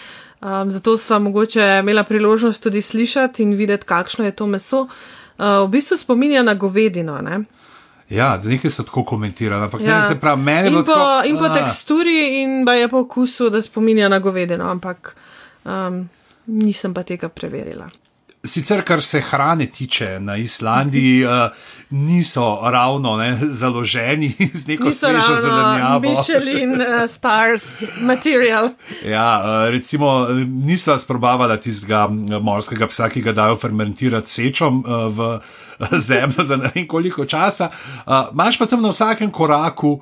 [0.42, 4.88] Um, zato sva mogoče imela priložnost tudi slišati in videti, kakšno je to meso.
[5.38, 7.22] Uh, v bistvu spominja na govedino.
[7.22, 7.44] Ne?
[8.10, 10.02] Ja, nekaj so tako komentirali, ampak ja.
[10.02, 10.94] ne, se pravi, meni je to.
[10.94, 15.16] Tako, in po teksturi, in pa je po okusu, da spominja na govedino, ampak
[15.66, 16.10] um,
[16.46, 17.90] nisem pa tega preverila.
[18.44, 21.32] Sicer, kar se hrane tiče na Islandiji, uh,
[22.08, 26.00] niso ravno ne, založeni z neko svežo zelenjavo.
[26.00, 27.64] Michelin, uh, stars,
[28.02, 28.70] material.
[29.14, 32.08] Ja, uh, recimo, nisva sprobavala tistega
[32.42, 35.40] morskega psa, ki ga dajo fermentirati sečom uh,
[35.80, 37.70] v zemljo za ne vem koliko časa.
[38.06, 39.98] Uh, Máš pa tam na vsakem koraku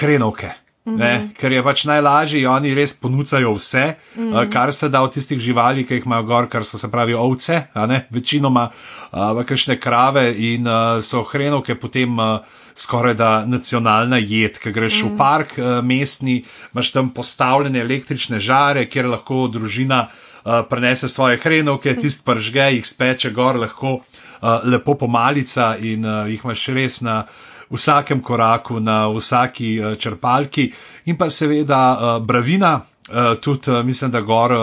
[0.00, 0.61] hrenovke.
[0.84, 1.34] Mm -hmm.
[1.38, 4.52] Ker je pač najlažje, oni res ponujajo vse, mm -hmm.
[4.52, 7.62] kar se da od tistih živali, ki jih imajo gor, kar so se pravi ovce,
[8.10, 8.70] večinoma
[9.12, 12.38] uh, kakšne krave in uh, so hrenovke potem uh,
[12.74, 15.14] skoraj da nacionalna jed, ki greš mm -hmm.
[15.14, 20.06] v park uh, mestni, imaš tam postavljene električne žare, kjer lahko družina
[20.44, 24.02] uh, prenese svoje hrenovke, tist pržge, jih speče gor, lahko uh,
[24.64, 27.24] lepo pomalica in uh, jih imaš res na
[27.72, 30.70] vsakem koraku, na vsaki uh, črpalki,
[31.04, 32.74] in pa seveda uh, bravina,
[33.08, 34.56] uh, tudi mislim, da gor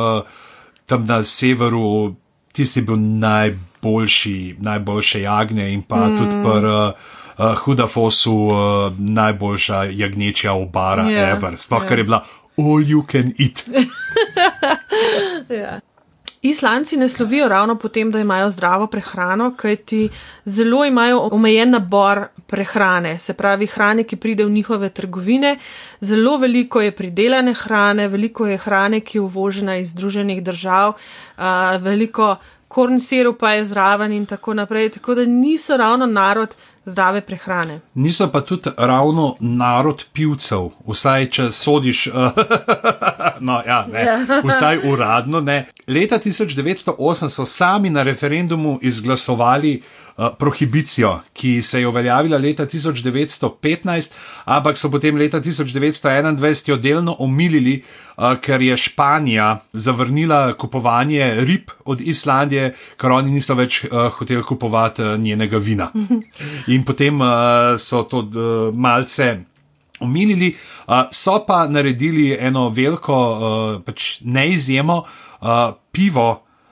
[0.86, 2.16] tam na severu,
[2.52, 6.18] tisti bil najboljši, najboljše jagne in pa mm.
[6.18, 6.66] tudi pr.
[6.66, 11.88] Uh, Huda fosu, uh, najboljša jagnečja obara, yeah, ja, ever, sploh yeah.
[11.88, 12.20] ker je bila
[12.58, 13.64] all you can eat.
[15.50, 15.80] yeah.
[16.42, 20.10] Islanci ne slovijo ravno po tem, da imajo zdravo prehrano, kajti
[20.46, 25.58] zelo imajo omejen nabor prehrane, se pravi hrane, ki pride v njihove trgovine.
[26.02, 31.44] Zelo veliko je pridelane hrane, veliko je hrane, ki je uvožena iz Združenih držav, uh,
[31.82, 32.36] veliko
[32.68, 34.90] korn sirupa je zraven in tako naprej.
[34.90, 37.80] Tako da niso ravno narod zdrave prehrane.
[37.94, 42.08] Niso pa tudi ravno narod pivcev, vsaj če sodiš,
[43.48, 44.18] no, ja, ne, Ja.
[44.50, 45.42] vsaj uradno.
[45.42, 45.66] Ne.
[45.88, 49.82] Leta 1908 so sami na referendumu izglasovali
[50.40, 54.14] prohibicijo, ki se je uveljavila leta 1915,
[54.46, 57.84] ampak so potem leta 1921 jo delno omilili,
[58.18, 64.44] uh, ker je Španija zavrnila kupovanje rib od Islandije, ker oni niso več uh, hoteli
[64.44, 65.92] kupovati njenega vina.
[66.74, 67.20] In potem
[67.78, 68.24] so to
[68.74, 69.38] malce.
[70.00, 70.54] Omilili,
[71.12, 73.18] so pa naredili eno veliko,
[73.86, 75.02] pač neizjemo,
[75.92, 76.28] pivo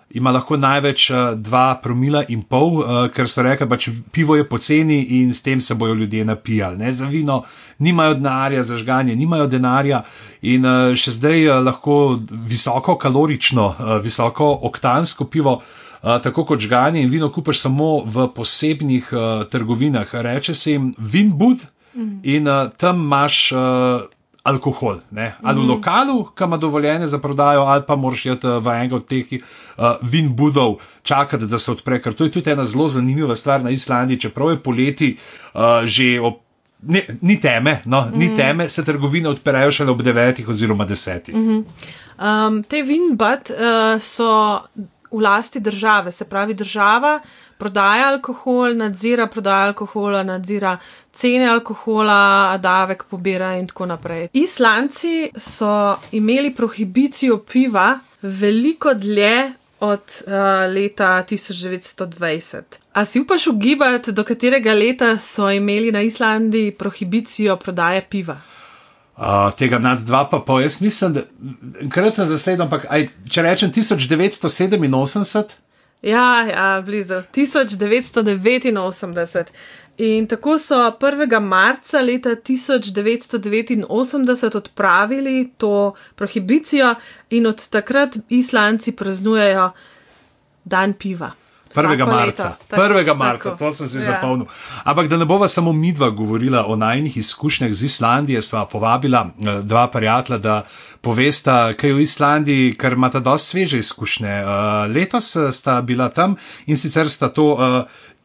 [0.10, 4.46] ima lahko največ uh, dva promila in pol, uh, ker so rekli, pač pivo je
[4.48, 6.78] poceni in s tem se bojo ljudje napijali.
[6.78, 6.93] Ne?
[6.93, 7.43] Za vino
[7.80, 10.04] nimajo denarja, za žganje nimajo denarja
[10.41, 15.62] in uh, še zdaj lahko visoko kalorično, visoko oktansko pivo.
[15.98, 20.13] Uh, tako kot žganje in vino kupaš samo v posebnih uh, trgovinah.
[20.13, 21.65] Reče se jim Vinbud,
[22.24, 23.60] In uh, tam imaš uh,
[24.47, 25.33] alkohol, ne?
[25.43, 29.05] ali v lokalu, ki ima dovoljenje za prodajo, ali pa moraš iti v enega od
[29.05, 31.99] teh uh, vin budov, čakati, da se odpre.
[32.01, 35.15] Ker to je tudi ena zelo zanimiva stvar na Islandiji, čeprav je poleti
[35.53, 36.43] uh, že ob.
[36.77, 38.19] Ne, ni teme, no, mm.
[38.19, 41.36] ni teme, se trgovine odpirajo šele ob devetih oziroma desetih.
[41.36, 41.63] Mm -hmm.
[42.47, 44.62] Um, te vinbad uh, so
[45.12, 47.19] v lasti države, se pravi, država
[47.57, 50.77] prodaja alkohol, nadzira prodajo alkohola, nadzira
[51.17, 54.27] cene alkohola, davek pobira in tako naprej.
[54.34, 60.34] Islanci so imeli prohibicijo piva veliko dlje od uh,
[60.73, 62.62] leta 1920.
[62.93, 68.41] A si upaš ugibati, do katerega leta so imeli na Islandiji prohibicijo prodaje piva?
[69.17, 69.23] Uh,
[69.58, 70.62] tega nad dva, pa pol.
[70.62, 71.21] Jaz mislim, da
[71.89, 75.45] krat sem zasledil, ampak aj, če rečem 1987,
[76.01, 79.45] Ja, ja, blizu 1989.
[79.97, 81.39] In tako so 1.
[81.39, 83.86] marca leta 1989
[84.55, 86.95] odpravili to prohibicijo,
[87.29, 89.71] in od takrat Islanci praznujejo
[90.63, 91.31] dan piva.
[91.75, 91.95] 1.
[91.95, 92.25] Vsako marca.
[92.25, 92.43] leto.
[92.67, 93.15] Tako, 1.
[93.15, 93.57] marca, tako.
[93.57, 94.03] to sem si Ja.
[94.03, 94.47] zapomnil.
[94.83, 99.62] Ampak da ne bova samo midva govorila o najnih izkušnjah z Islandije, sva povabila eh,
[99.63, 100.63] dva prijatelja, da
[101.01, 104.29] povesta, kaj v Islandiji, ker imata dosti sveže izkušnje.
[104.29, 104.45] Eh,
[104.88, 107.57] Letos eh, sta bila tam in sicer sta to.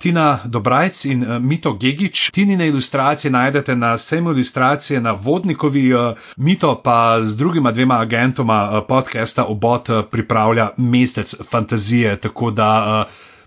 [0.03, 2.31] Eh, Tina Dobrajc in uh, Mito Gigič.
[2.31, 6.01] Tinine ilustracije najdete na sejmu ilustracije na Vodnikovi, uh,
[6.37, 13.05] Mito pa z drugima dvema agentoma uh, podcasta Obot pripravlja mesec fantazije, tako da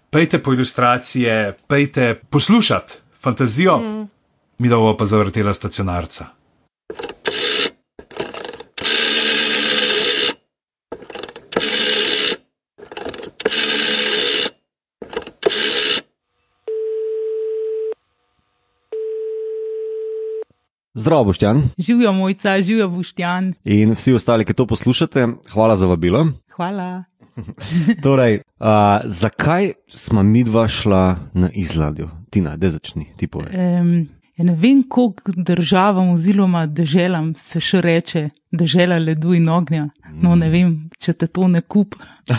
[0.10, 4.08] pejte po ilustracije, pejte poslušati fantazijo, mm.
[4.58, 6.35] mi da bo pa zavrtela stacionarca.
[21.06, 23.54] Zdravo, Boštjan Živijo mojca, živijo Boštjan.
[23.64, 26.26] in vsi ostali, ki to poslušate, hvala za vabilo.
[26.50, 27.04] Hvala.
[28.04, 28.66] Torej, uh,
[29.06, 32.10] zakaj smo mi dva šla na Islandijo?
[32.30, 33.54] Tina, da začni, ti povej.
[33.54, 39.86] Um, ja ne vem, koliko državam oziroma deželam se še reče dežela ledu in ognja.
[40.12, 41.96] No, ne vem, če te to ne kup.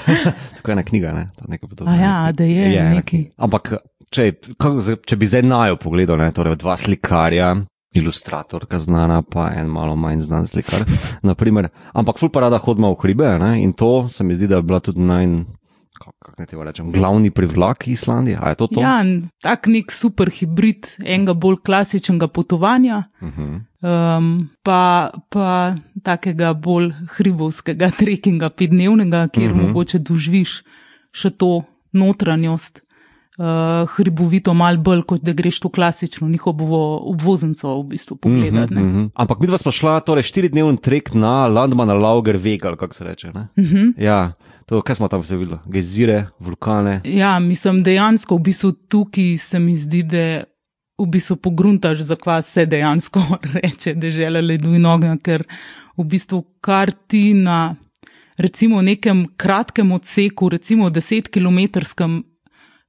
[0.57, 1.29] Tako je ena knjiga, ne?
[1.37, 2.03] To je nekaj podobnega.
[2.03, 3.25] Ja, da je ena nekaj.
[3.39, 3.73] Ampak,
[4.11, 4.27] če,
[4.57, 7.55] kako, z- če bi zdaj najo pogledal, ne, torej dva slikarja.
[7.95, 10.85] Ilustratorka znana, pa en malo manj znan slikar.
[11.23, 11.69] naprimer.
[11.95, 13.63] Ampak ful parada hodimo v hribe ne?
[13.63, 15.27] in to se mi zdi, da je bila tudi naj,
[15.95, 18.39] kako naj tega rečem, glavni privlak Islandije.
[18.43, 18.81] A je to to?
[18.81, 19.01] Ja,
[19.43, 23.61] tak nek super hibrid enega bolj klasičnega potovanja, Uh -huh.
[24.19, 29.61] um, pa, pa takega bolj hribovskega trekinga, petdnevnega, kjer uh Mhm.
[29.61, 29.69] -huh.
[29.69, 30.63] mogoče doživiš
[31.13, 32.83] še to notranjost.
[33.37, 38.75] Uh, hribovito, malo bolj kot da greš to klasično njihovo obvoznico v bistvu pogledati.
[38.75, 39.11] Uh Uh -huh.
[39.15, 43.05] Ampak mi dva smo šla, torej štiridnevni trek na Landmana Lauger Veg, ali kako se
[43.05, 43.33] reče.
[43.33, 43.49] Ne?
[43.57, 43.93] -huh.
[43.99, 44.33] Ja,
[44.67, 45.59] to, kaj smo tam vse videli?
[45.67, 47.01] Gezire, vulkane.
[47.05, 50.45] Ja, mislim, dejansko v bistvu tukaj se mi zdi, da
[50.99, 53.21] v bistvu pogruntaš, zakaj se dejansko
[53.63, 55.45] reče, da žele ledu in ognja, ker
[55.97, 57.77] v bistvu kar ti na
[58.39, 62.23] recimo nekem kratkem odseku, recimo deset kilometrskem,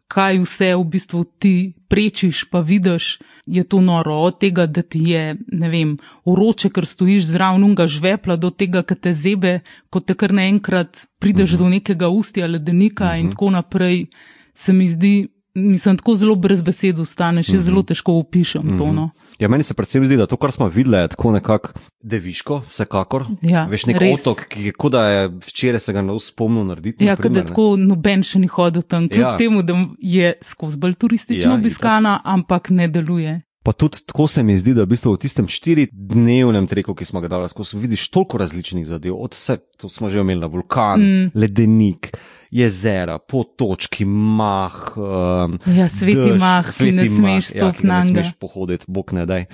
[0.07, 4.15] kaj vse v bistvu ti prečiš, pa vidiš, je to noro.
[4.27, 8.83] Od tega, da ti je, ne vem, uroče, ker stojiš zraven unga žvepla, do tega,
[8.87, 11.63] da te zebe, ko te kar naenkrat prideš uh -huh.
[11.63, 13.19] do nekega ustja ledenika uh -huh.
[13.19, 14.05] in tako naprej,
[14.53, 17.59] se mi zdi, mislim, tako zelo brez besed ostaneš, mm -hmm.
[17.59, 18.77] zelo težko opišem mm -hmm.
[18.77, 18.93] to.
[18.93, 19.09] No.
[19.39, 21.69] Ja, meni se predvsem zdi, da to, kar smo videli, je tako nekako
[22.03, 23.25] deviško, vsekakor.
[23.41, 24.21] Ja, Veš, nek res.
[24.21, 27.05] otok, ki je kot da je včeraj se ga ne spomnil narediti.
[27.05, 29.37] Ja, kot da tako noben še ni hodil tam, kljub Ja.
[29.37, 33.41] temu, da je skozi bolj turistično ja, obiskana, ampak ne deluje.
[33.67, 37.19] Pa tudi tako se mi zdi, da v bistvu v tistem štiridnevnem treku, ki smo
[37.19, 39.17] ga dali skozi, vidiš toliko različnih zadev.
[39.19, 41.31] Od vse, to smo že omenili, vulkan, mm.
[41.35, 42.13] ledenik,
[42.51, 44.93] jezera, potočki, mah.
[44.97, 49.11] Um, Ja, sveti dež, mah, ki ne smeš ja, ki ga Ne smeš pohoditi, bog
[49.11, 49.45] ne daj.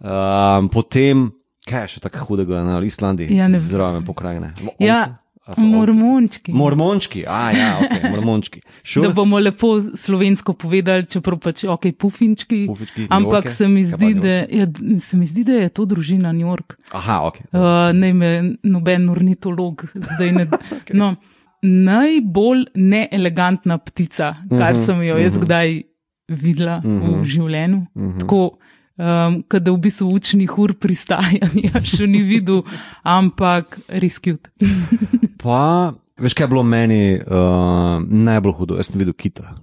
[0.00, 1.30] Um, potem,
[1.68, 3.32] kaj je še tako hudega na Islandiji?
[3.34, 4.54] Ja, ne- Zraven pokrajine.
[4.60, 5.18] Mo- Ja?
[5.56, 6.52] Mormončki.
[6.52, 8.60] Mormončki, a ja, ok, mormončki.
[8.84, 9.02] Šul?
[9.02, 12.66] Da bomo lepo slovensko povedali, čeprav pač ok, pufinčki.
[12.68, 14.66] Pufinčki, ampak se mi, zdi, da, ja,
[15.00, 16.76] se mi zdi, da je to družina New York.
[16.92, 17.40] Aha, ok.
[17.48, 17.60] Uh,
[17.94, 18.30] ne me
[18.62, 20.44] noben ornitolog zdaj ne.
[20.78, 20.92] okay.
[20.92, 21.14] no,
[21.62, 25.44] najbolj neelegantna ptica, kar Mhm, sem jo jaz mhm.
[25.44, 25.82] kdaj
[26.28, 27.20] videla Mhm.
[27.20, 27.86] v življenju.
[27.96, 28.18] Mhm.
[28.20, 28.58] Tako,
[28.98, 32.62] um, kada v bistvu učnih ur pristajanja še ni videl,
[33.04, 34.50] ampak res cute.
[35.42, 38.76] Pa, veš, kaj je bilo meni uh, najbolj hudo?
[38.76, 39.54] Jaz sem videl kita,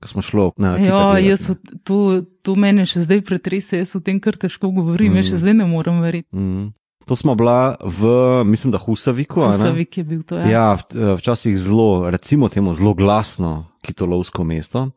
[0.00, 0.88] ko smo šli na kita.
[0.88, 1.50] Ja, jaz,
[1.84, 5.20] to, to mene še zdaj pretrese, jaz o tem kar težko govorim, mm.
[5.20, 6.32] jaz še zdaj ne morem verjeti.
[6.32, 6.72] Mm.
[7.08, 8.04] To smo bila v,
[8.44, 9.42] mislim, da Husaviku.
[9.42, 9.58] a ne?
[9.58, 10.36] Savik je bil to.
[10.36, 10.46] Ja.
[10.46, 14.90] Ja, v- včasih zelo, recimo temu, zelo glasno kitolovsko mesto,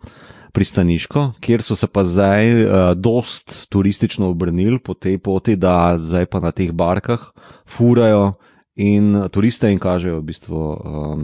[0.51, 6.25] pristaniško, kjer so se pa zdaj uh, dost turistično obrnili po tej poti, da zdaj
[6.25, 7.31] pa na teh barkah
[7.65, 8.33] furajo
[8.75, 11.23] in turiste jim kažejo v bistvu um,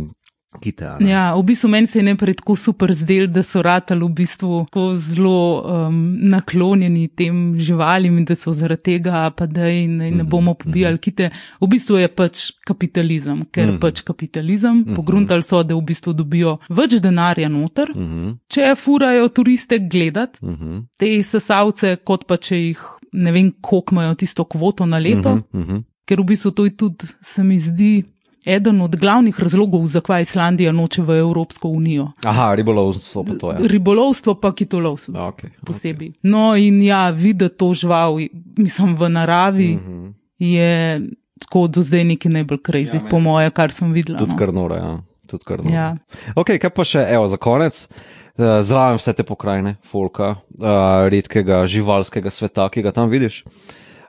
[0.59, 0.85] kite.
[0.85, 1.09] a ne.
[1.09, 4.65] Ja, v bistvu meni se je najprej tako super zdel, da so ratali v bistvu
[4.65, 5.97] tako zelo um,
[6.29, 11.29] naklonjeni tem živalim in da so zaradi tega, pa da ne, ne bomo pobijali kite.
[11.59, 13.79] V bistvu je pač kapitalizem, ker Mhm.
[13.79, 19.79] pač kapitalizem, pogruntali so, da v bistvu dobijo več denarja noter, Mhm, če furajo turiste
[19.81, 22.79] gledat mhm, te sesavce, kot pa če jih
[23.13, 25.35] ne vem, koliko imajo tisto kvoto na leto.
[25.35, 25.83] mhm, mhm.
[26.05, 28.03] ker v bistvu to je tudi, se mi zdi,
[28.47, 32.07] eden od glavnih razlogov, zakaj Islandija noče v Evropsko unijo.
[32.23, 33.67] Aha, ribolovstvo pa to je.
[33.67, 35.13] Ribolovstvo pa kitolovstvo.
[35.27, 36.11] Okay, Posebej.
[36.23, 38.17] No, in ja, videti to žival,
[38.57, 40.07] mislim, v naravi Mhm.
[40.39, 41.01] je
[41.39, 44.17] tako do zdaj nekaj najbolj crazy, Ja, po moje, kar sem videla.
[44.17, 44.37] Tudi no.
[44.37, 44.93] kar nora, ja.
[45.27, 45.75] Tudi kar nora.
[45.75, 45.97] Ja.
[46.35, 47.87] Ok, kaj pa še, evo, za konec.
[48.35, 50.69] eh, Zraven vse te pokrajine, folka, uh,
[51.07, 53.43] redkega živalskega sveta, ki ga tam vidiš.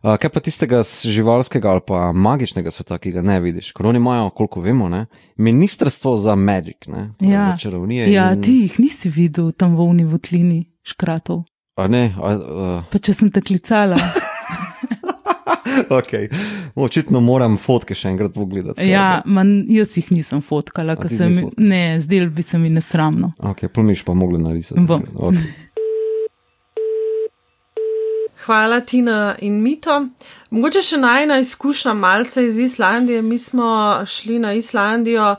[0.03, 3.73] Uh, kaj pa tistega živalskega ali pa magičnega sveta, ki ga ne vidiš?
[3.75, 5.07] Ker oni imajo, koliko vemo, ne,
[5.37, 7.45] ministrstvo za magic, ne, torej Ja.
[7.51, 8.13] za čarovnije.
[8.13, 11.43] ja, in, ti jih nisi videl tam v uni votlini škratov.
[11.77, 13.99] A ne, a, uh, Pa če sem te klicala.
[15.91, 16.13] ok.
[16.79, 18.87] Očitno moram fotke še enkrat pogledati.
[18.89, 21.69] ja, man, jaz jih nisem fotkala, ker ti se nisi mi, fotkala?
[21.69, 23.33] ne, zdel bi se mi nesramno.
[23.43, 24.81] Ok, plomiš pa mogli narisati.
[24.87, 25.03] Bom.
[25.15, 25.43] Okay.
[28.49, 30.07] Hvala, Tina in Mito.
[30.51, 33.21] Mogoče še najna izkušnja malce iz Islandije.
[33.23, 33.67] Mi smo
[34.09, 35.35] šli na Islandijo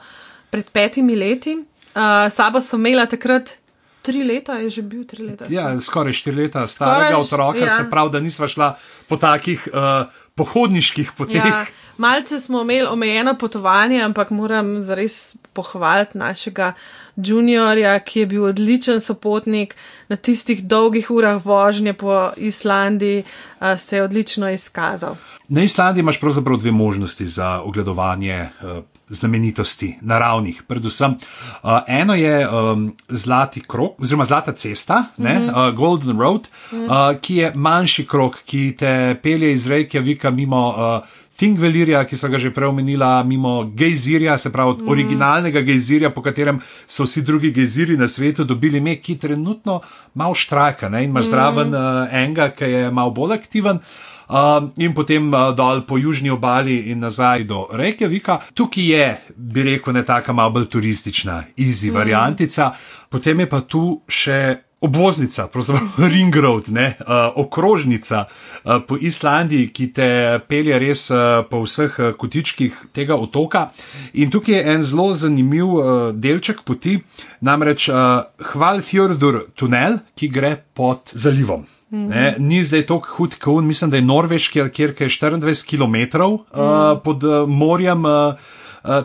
[0.49, 1.55] pred petimi leti.
[1.57, 3.55] Uh, sabo sem imela takrat
[4.01, 5.45] tri leta, je že bil tri leta.
[5.49, 7.77] Ja, skoraj štiri leta starega Skoraj, otroka, ja.
[7.77, 8.69] se pravi, da nisva šla
[9.07, 11.45] po takih uh, pohodniških poteh.
[11.45, 11.65] Ja,
[11.97, 16.73] malce smo imeli omejeno potovanje, ampak moram zares pohvaliti našega
[17.15, 19.75] juniorja, ki je bil odličen sopotnik
[20.07, 25.17] na tistih dolgih urah vožnje po Islandiji, uh, se je odlično izkazal.
[25.47, 30.63] Na Islandiji imaš pravzaprav dve možnosti za ogledovanje uh, znamenitosti, naravnih.
[30.67, 35.69] Predvsem uh, eno je um, Zlati krok, oziroma Zlata cesta, mm -hmm.
[35.69, 37.13] uh, Golden Road, mm -hmm.
[37.13, 40.67] uh, ki je manjši krok, ki te pelje iz Reykjavika mimo.
[40.69, 41.07] Uh,
[41.39, 44.89] Thingvelirja, ki so ga že prej omenila, mimo gejzirja, se pravi od mm.
[44.91, 49.79] originalnega gejzirja, po katerem so vsi drugi gejziri na svetu dobili ime, ki trenutno
[50.13, 51.03] malo štrajka ne?
[51.03, 51.29] in imaš mm.
[51.29, 53.79] zraven uh, enega, ki je malo bolj aktiven.
[54.29, 58.37] Um, in potem uh, dol po južni obali in nazaj do Reykjavika.
[58.53, 61.95] Tukaj je, bi rekel, ne taka malo bolj turistična, easy mm.
[61.97, 62.71] variantica.
[63.09, 64.37] Potem je pa tu še
[64.85, 70.11] obvoznica, pravzaprav ring road, ne, uh, okrožnica uh, po Islandiji, ki te
[70.45, 73.71] pelje res uh, po vseh uh, kotičkih tega otoka.
[74.13, 76.99] In tukaj je en zelo zanimiv uh, delček poti,
[77.41, 81.65] namreč uh, Hvalfjordur tunel, ki gre pod zalivom.
[81.91, 86.21] Ne, ni zdaj tako hud, kot on, mislim, da je norveški, kjer je 24 km
[86.21, 86.41] uh,
[87.03, 88.05] pod uh, morjem.
[88.05, 88.33] Uh,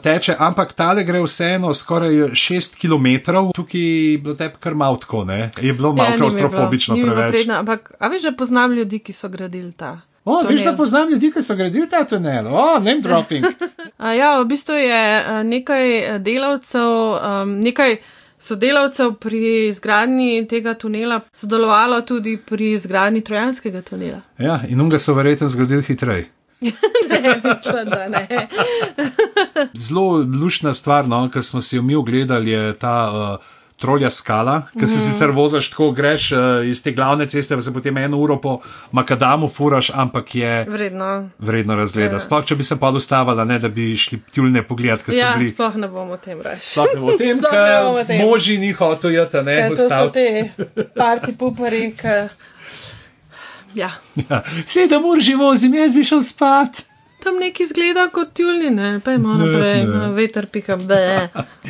[0.03, 5.51] Teče, ampak tale gre vseeno skoraj 6 km, tukaj je bilo tebi kar malo ne?
[5.61, 7.31] je bilo malo Ja, klaustrofobično preveč.
[7.31, 10.01] prijetno, Ampak, a veš, da poznam ljudi, ki so gradili ta.
[10.25, 10.64] O, veš, tunel?
[10.64, 13.44] da poznam ljudi, ki so gradili ta tunel, o, name dropping.
[14.18, 15.03] Ja, v bistvu je
[15.44, 17.97] nekaj delavcev, um, nekaj
[18.44, 24.20] sodelavcev pri izgradnji tega tunela sodelovalo tudi pri izgradnji trojanskega tunela.
[24.38, 26.28] Ja, in unga so verjetno zgradili hitreje.
[27.11, 28.48] ne, mislim, da ne.
[29.74, 33.47] Zelo lušna stvar, no, ki smo si jo mi ogledali, je ta uh,
[33.77, 35.01] trolja skala, ki se mm.
[35.01, 38.59] sicer voziš tako, greš uh, iz te glavne ceste, pa se potem eno uro po
[38.93, 42.16] makadamu furaš, ampak je vredno, vredno razgleda.
[42.16, 42.22] Ja.
[42.22, 45.43] Sploh, če bi se pa dostavala, ne da bi šli tjulne pogled, ker ja, so
[45.43, 45.51] bili.
[45.53, 46.68] Sploh ne bomo o tem reči.
[46.70, 50.25] Sploh ne bomo o tem, ker moži ni hotel, ja, ne, ostati.
[50.55, 50.66] Te
[51.01, 52.18] parti pupari, ki.
[53.75, 53.91] Ja.
[54.14, 54.43] Ja.
[54.66, 56.85] Sedem ur že vozim, jaz bi šel spat.
[57.25, 60.09] Tam neki zgleda kot tjulni, ne, pa ima naprej, ne, ne.
[60.12, 60.99] veter piha, be.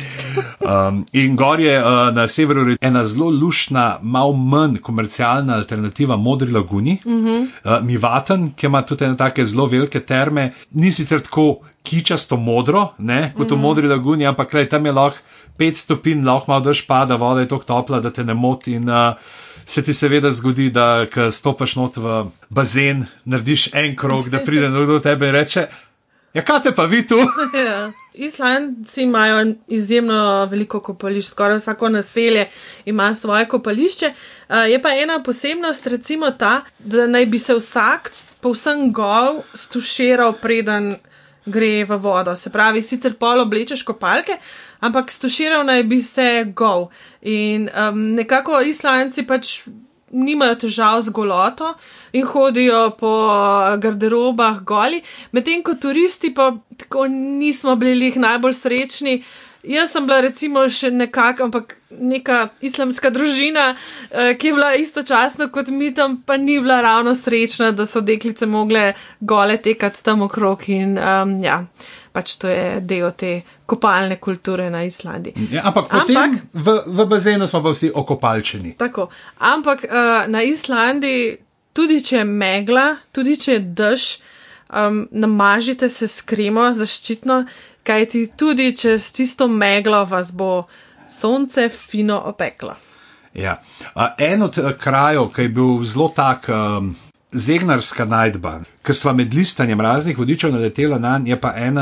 [0.71, 6.51] um, in gor je uh, na severu ena zelo lušna, malo manj komercialna alternativa Modri
[6.51, 7.47] laguni, uh -huh.
[7.63, 12.89] uh, Mivaten, ki ima tudi ene take zelo velike terme, ni sicer tako kičasto modro,
[12.97, 13.53] ne, kot uh -huh.
[13.53, 13.61] v mhm.
[13.61, 15.19] Modri laguni, ampak le, tam je lahko
[15.57, 18.73] 5 stopinj, lahko malo dež pada, voda je tako topla, da te ne moti.
[18.73, 19.13] In, uh,
[19.65, 24.69] se ti seveda zgodi, da ko stopiš not v bazen, narediš en krog, da pride
[24.69, 25.67] nekdo do tebe in reče:
[26.35, 27.17] Ja, kaj te pa vi tu?
[27.65, 27.91] Ja.
[28.13, 32.45] Islandci imajo izjemno veliko kopališč, skoraj vsako naselje
[32.85, 34.13] ima svoje kopališče.
[34.69, 38.11] Je pa ena posebnost, recimo ta, da naj bi se vsak
[38.41, 40.95] povsem gol stuširal, preden
[41.45, 42.35] gre v vodo.
[42.37, 44.37] Se pravi, sicer pol oblečeš kopalke,
[44.81, 46.89] ampak stuširal naj bi se gol.
[47.21, 49.65] In um, nekako islanci pač
[50.15, 51.73] nimajo težav z goloto
[52.13, 53.11] in hodijo po
[53.81, 59.23] garderobah goli, medtem ko turisti pa tako nismo bili najbolj srečni.
[59.67, 63.75] Jaz sem bila recimo še nekako, ampak neka islamska družina,
[64.11, 68.01] eh, ki je bila istočasno kot mi tam, pa ni bila ravno srečna, da so
[68.01, 71.63] deklice mogle gole tekati tam okrog in um, ja
[72.15, 73.31] pač to je del te
[73.67, 75.49] kopalne kulture na Islandiji.
[75.51, 78.75] Ja, ampak ampak v, v bazenu smo pa vsi okopalčeni.
[78.79, 79.09] Tako.
[79.51, 81.35] Ampak uh, na Islandiji,
[81.75, 84.07] tudi če je megla, tudi če je dež,
[84.71, 87.43] um, namažite se s kremo zaščitno,
[87.85, 90.65] kajti tudi čez tisto meglo vas bo
[91.09, 92.75] sonce fino opeklo.
[93.33, 93.59] Ja.
[93.95, 96.49] Uh, en od uh, krajev, ki je bil zelo tak.
[96.49, 96.95] Um,
[97.35, 101.79] zegnarska najdba, ki sva med listanjem raznih vodičev naletela na njo, je pa en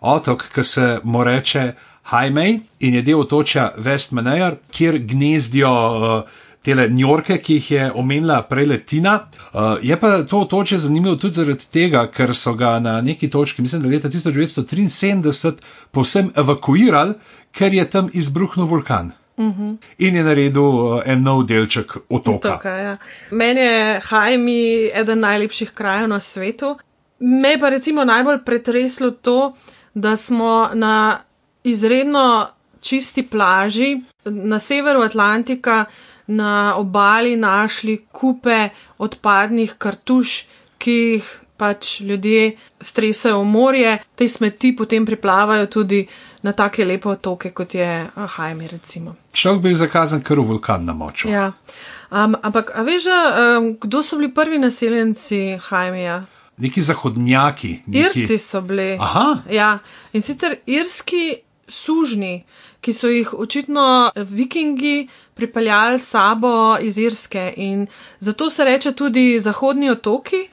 [0.00, 1.72] otok, ki se mu reče
[2.10, 8.42] Hajmej in je del otočja Westmanejar, kjer gnezdijo uh, tele njorke, ki jih je omenila
[8.42, 9.14] prej Letina.
[9.52, 13.62] Uh, je pa to otočje zanimivo tudi zaradi tega, ker so ga na neki točki,
[13.62, 15.52] mislim, da leta 1973,
[15.90, 17.14] povsem evakuirali,
[17.52, 19.12] ker je tam izbruhnil vulkan.
[19.40, 19.76] -hmm.
[19.98, 22.54] In je naredil uh, en nov delček otoka.
[22.54, 22.96] otoka ja.
[23.30, 26.76] Meni je Hajmi eden najlepših krajev na svetu.
[27.18, 29.52] Me pa recimo najbolj pretreslo to,
[29.94, 31.20] da smo na
[31.64, 32.46] izredno
[32.80, 35.84] čisti plaži na severu Atlantika
[36.30, 40.44] na obali našli kupe odpadnih kartuš,
[40.78, 46.06] ki jih pač ljudje stresajo v morje, te smeti potem priplavajo tudi
[46.42, 48.68] na take lepe otoke, kot je Hajmi.
[49.32, 51.28] Človek bi zakazan kar v vulkan na moču.
[51.28, 51.50] Ja.
[52.10, 56.22] Um, ampak, a veš, um, kdo so bili prvi naseljenci Hajmija?
[56.60, 57.82] Neki zahodnjaki.
[57.86, 58.24] Neki...
[58.24, 58.96] Irci so bili.
[59.00, 59.42] Aha.
[59.52, 59.78] Ja,
[60.12, 62.44] in sicer irski sužni,
[62.80, 67.52] ki so jih očitno vikingi pripeljali sabo iz Irske.
[67.56, 67.86] In
[68.20, 70.48] zato se reče tudi zahodni otoki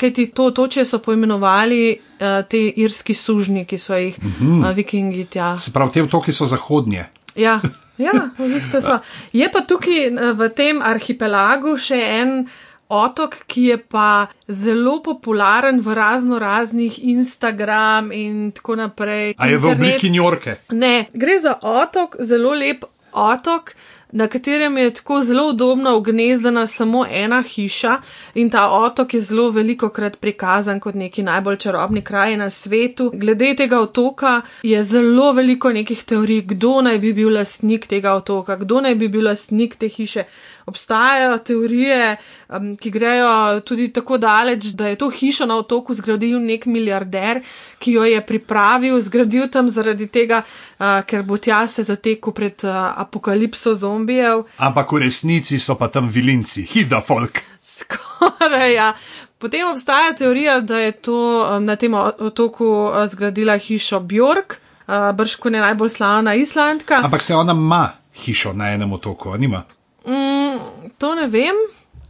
[0.00, 4.60] kaj ti to toče so poimenovali uh, te irski sužnji, ki so jih mm -hmm.
[4.60, 5.58] uh, vikingi tja.
[5.58, 7.04] Se pravi, te otoki so zahodnje.
[7.36, 7.60] Ja,
[7.98, 8.98] ja v bistvu so.
[9.32, 12.48] Je pa tukaj eh, v tem arhipelagu še en.
[12.90, 19.34] Otok, ki je pa zelo popularen v razno raznih Instagram in tako naprej.
[19.38, 19.62] A je internet.
[19.62, 20.56] v obliki Njorke?
[20.70, 23.74] Ne, gre za otok, zelo lep otok,
[24.12, 27.96] na katerem je tako zelo udobno ugnezdena samo ena hiša
[28.34, 33.10] in ta otok je zelo veliko krat prikazan kot neki najbolj čarobni kraj na svetu.
[33.14, 38.56] Glede tega otoka je zelo veliko nekih teorij, kdo naj bi bil lastnik tega otoka,
[38.56, 40.24] kdo naj bi bil lastnik te hiše
[40.66, 42.16] obstajajo teorije,
[42.48, 47.42] um, ki grejo tudi tako daleč, da je to hišo na otoku zgradil nek milijarder,
[47.78, 50.42] ki jo je pripravil, zgradil tam zaradi tega,
[50.78, 54.44] uh, ker bo tja se zatekel pred uh, apokalipso zombijev.
[54.58, 57.42] Ampak v resnici so pa tam vilinci, hida folk.
[57.62, 58.92] Skoraj ja.
[59.40, 61.16] Potem obstaja teorija, da je to
[61.56, 67.00] um, na tem otoku uh, zgradila hišo Bjork, uh, brško ne najbolj slavna Islandka.
[67.04, 69.64] Ampak se ona ima hišo na enem otoku, nima.
[70.10, 70.58] Mm,
[70.98, 71.54] to ne vem,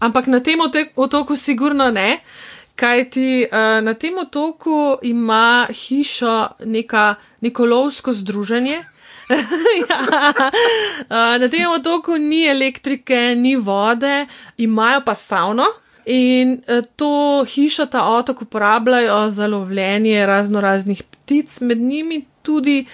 [0.01, 0.61] ampak na tem
[0.97, 2.21] otoku sigurno ne,
[2.81, 8.79] kajti uh, na tem otoku ima hišo neka, neko lovsko združenje.
[9.89, 9.99] ja.
[10.01, 14.27] uh, na tem otoku ni elektrike, ni vode,
[14.57, 15.69] imajo pa savno.
[16.09, 22.87] In uh, to hišo ta otok uporabljajo za lovljenje razno raznih ptic, med njimi tudi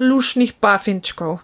[0.00, 1.38] lušnih pafinčkov.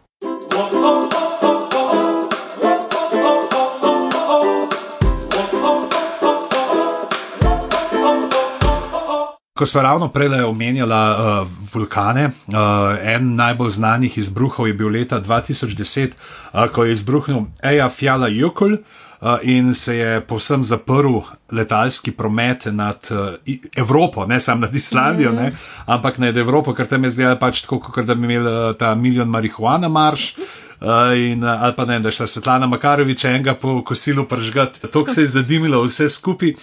[9.59, 12.55] Ko smo ravno prej omenjali uh, vulkane, uh,
[13.03, 16.11] en najbolj znanih izbruhov je bil leta 2010,
[16.53, 21.21] uh, ko je izbruhnil Eja Fjala Jukul uh, in se je povsem zaprl
[21.53, 25.43] letalski promet nad uh, Evropo, ne samo nad Islandijo, mm -hmm.
[25.43, 25.53] ne,
[25.87, 29.29] ampak nad Evropo, ker tam je zdaj pač tako, kot da bi imeli ta milijon
[29.29, 30.35] marihuana marš.
[30.81, 35.07] Uh, in, ali pa ne, da je šla Svetlana Makarovič enega po kosilu pržgati, to
[35.07, 36.55] se je zadimilo vse skupaj.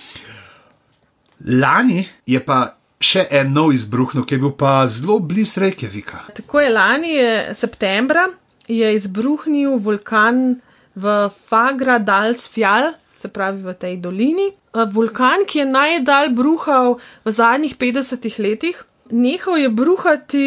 [1.46, 6.24] Lani je pa še en nov izbruh, ki je bil pa zelo blizu Reykjavika.
[6.38, 8.28] Tako je lani, je septembra,
[8.68, 10.62] je izbruhnil vulkan
[10.96, 14.50] v Fagradalsfjall, se pravi v tej dolini.
[14.94, 16.96] Vulkan, ki je najdalj bruhal
[17.26, 18.78] v zadnjih 50 letih,
[19.12, 20.46] nehal je bruhati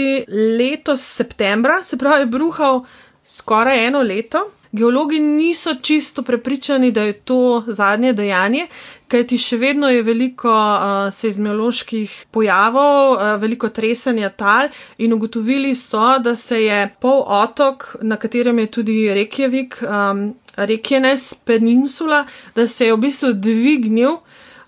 [0.59, 2.85] letos septembra, se pravi, bruhal
[3.25, 4.49] skoraj eno leto.
[4.75, 8.64] Geologi niso čisto prepričani, da je to zadnje dejanje,
[9.09, 16.18] kajti še vedno je veliko uh, seizmoloških pojavov, uh, veliko tresenja tal in ugotovili so,
[16.18, 20.25] da se je pol otok, na katerem je tudi Reykjavik, um,
[20.57, 22.25] Reykjanes peninsula,
[22.57, 24.18] da se je v bistvu dvignil.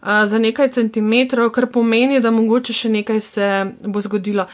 [0.06, 3.46] Za nekaj centimetrov, kar pomeni, da mogoče še nekaj se
[3.90, 4.44] bo zgodilo.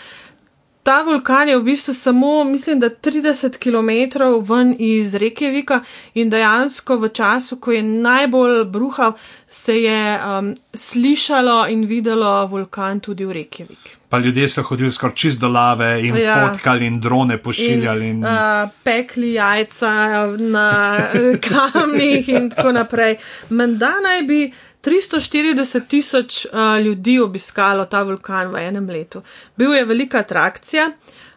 [0.83, 4.23] Ta vulkan je v bistvu samo, mislim, da 30 km
[4.53, 5.81] ven iz reke Vika
[6.15, 9.13] in dejansko v času, ko je najbolj bruhal,
[9.49, 13.97] se je um, slišalo in videlo vulkan tudi v reke Vik.
[14.09, 16.49] Pa ljudje so hodili skoraj čist do lave in ja.
[16.49, 18.09] fotkali in drone pošiljali.
[18.09, 18.25] In, in...
[18.25, 20.99] Uh, pekli jajca na
[21.49, 23.17] kamnih in tako naprej.
[23.51, 24.53] Menda naj bi.
[24.83, 29.23] 340 tisoč uh, ljudi obiskalo ta vulkan v enem letu.
[29.57, 30.91] Bil je velika atrakcija.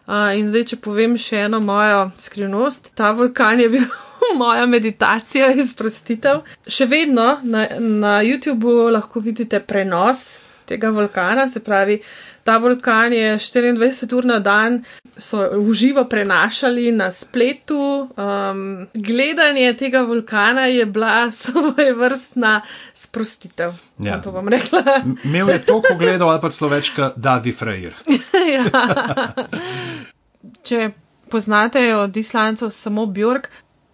[0.06, 3.86] Uh, in zdaj, če povem še eno mojo skrivnost, ta vulkan je bil
[4.42, 6.44] moja meditacija in sprostitev.
[6.66, 10.26] Še vedno na, na YouTubu lahko vidite prenos
[10.66, 12.00] tega vulkana, se pravi,
[12.46, 14.84] ta vulkan je 24 ur na dan,
[15.18, 18.08] so uživo prenašali na spletu.
[18.16, 22.60] Um, gledanje tega vulkana je bila svoje vrstna
[22.94, 23.72] sprostitev.
[23.98, 24.20] Ja.
[24.22, 24.82] To bom rekla.
[25.24, 27.98] Imel je toliko gledal, ali pa celo več, kot Dadi Frejer.
[28.54, 28.86] ja.
[30.62, 30.90] Če
[31.30, 33.50] poznate od islancev samo Bjork,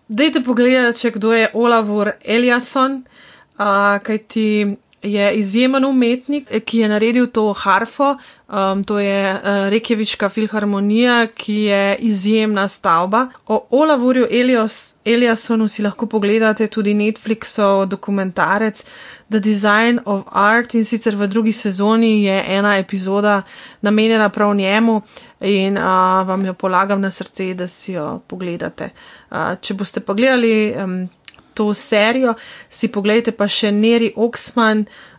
[0.09, 7.53] dajte pogledati, kdo je Olavur Eliasson, uh, kajti je izjemen umetnik, ki je naredil to
[7.53, 8.17] harfo.
[8.53, 13.29] Um, to je uh, Rekevička filharmonija, ki je izjemna stavba.
[13.47, 14.27] O Olavurju
[15.05, 18.85] Eliasonu si lahko pogledate tudi Netflixov dokumentarec
[19.31, 23.43] The Design of Art in sicer v drugi sezoni je ena epizoda
[23.81, 25.01] namenjena prav njemu
[25.41, 25.85] in uh,
[26.29, 28.91] vam jo polagam na srce, da si jo pogledate.
[29.31, 30.75] Uh, če boste pogledali.
[30.85, 31.09] Um,
[31.55, 32.35] to serijo,
[32.71, 35.12] si pogledajte pa še Neri Oxman, uh,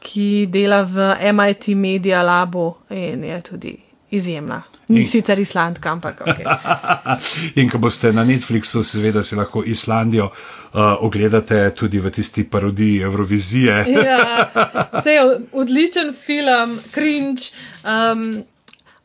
[0.00, 3.76] ki dela v MIT Media Labu in je tudi
[4.10, 4.62] izjemna.
[4.88, 5.08] Ni in...
[5.08, 6.20] sicer Islandka, ampak.
[6.20, 6.46] Okay.
[7.60, 13.02] in ko boste na Netflixu, seveda si lahko Islandijo uh, ogledate tudi v tisti parodiji
[13.02, 13.84] Eurovizije.
[14.06, 14.50] ja,
[14.92, 17.50] vse je odličen film, cringe.
[17.84, 18.44] Um,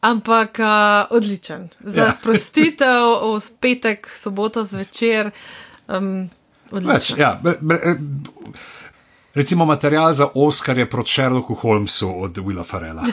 [0.02, 1.68] Ampak uh, odličen.
[1.86, 2.14] Za ja.
[2.14, 5.30] sprostitev v petek, soboto zvečer.
[5.86, 6.26] Um,
[6.72, 7.94] Več, ja, bre, bre,
[9.34, 13.04] recimo material za Oscar je proti Sherlocku Holmesu od Willa Farela.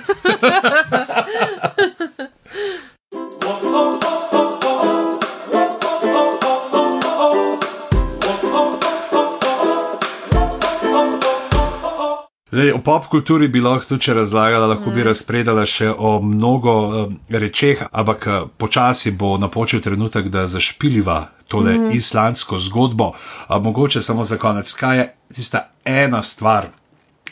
[12.58, 15.06] Zdaj, o pop kulturi bi lahko tudi razlagala, lahko bi mm.
[15.06, 21.76] razpredala še o mnogo uh, rečeh, ampak uh, počasi bo napočil trenutek, da zašpiliva tole
[21.76, 21.92] mm.
[21.94, 23.12] islandsko zgodbo.
[23.12, 25.06] Uh, mogoče samo za konec, kaj je
[25.38, 26.68] tista ena stvar,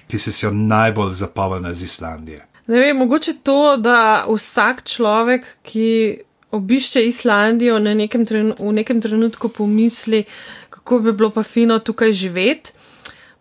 [0.09, 2.47] ki si jo najbolj zapavljala iz Islandije?
[2.67, 6.19] Ne vem, mogoče to, da vsak človek, ki
[6.51, 8.25] obišče Islandijo, nekem
[8.59, 10.25] v nekem trenutku pomisli,
[10.71, 12.73] kako bi bilo pa fino tukaj živeti.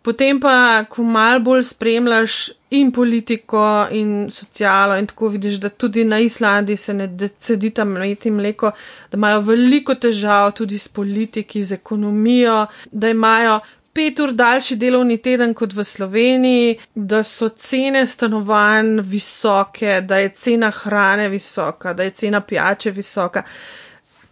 [0.06, 2.34] Potem pa, ko malo bolj spremljaš
[2.78, 7.08] in politiko, in socialo, in tako vidiš, da tudi na Islandiji se ne
[7.38, 8.70] cedi tam mleti mleko,
[9.10, 13.58] da imajo veliko težav tudi s politiki, z ekonomijo, da imajo
[13.96, 20.34] pet ur daljši delovni teden kot v Sloveniji, da so cene stanovanj visoke, da je
[20.36, 23.42] cena hrane visoka, da je cena pijače visoka.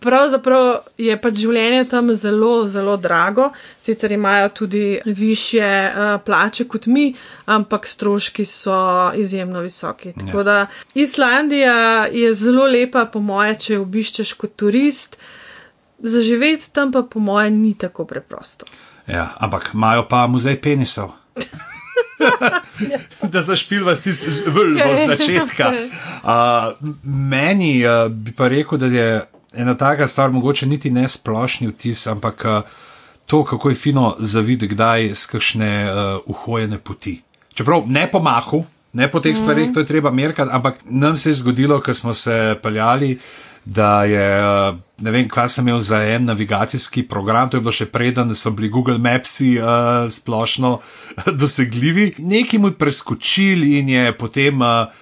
[0.04, 0.66] pravzaprav
[1.00, 3.48] je pač življenje tam zelo, zelo drago,
[3.80, 7.06] sicer imajo tudi više uh, plače kot mi,
[7.46, 8.76] ampak stroški so
[9.16, 10.12] izjemno visoki.
[10.12, 10.44] Tako Ja.
[10.44, 10.58] da
[10.94, 15.16] Islandija je zelo lepa, po moje, če jo obiščeš kot turist.
[16.04, 18.66] Zaživeti tam pa, po moje, ni tako preprosto.
[19.07, 21.12] Ja, ampak imajo pa muzej penisov.
[23.32, 25.72] da zašpilva tisti vrl od začetka.
[25.72, 31.68] Uh, meni uh, bi pa rekel, da je ena taka stvar, mogoče niti ne splošni
[31.68, 32.62] vtis, ampak uh,
[33.26, 37.20] to, kako je fino zavideti, kdaj z kakšne uh, uhojene poti.
[37.55, 41.30] Čeprav ne po mahu, ne po teh stvarih, to je treba merkati, ampak nam se
[41.30, 43.18] je zgodilo, ko smo se peljali.
[43.64, 47.72] Da je, uh, ne vem, kaj sem imel za en navigacijski program, to je bilo
[47.72, 50.78] še preden, so bili Google Mapsi uh, splošno
[51.40, 52.14] dosegljivi.
[52.18, 54.92] Nekaj mu je preskočil in je potem uh,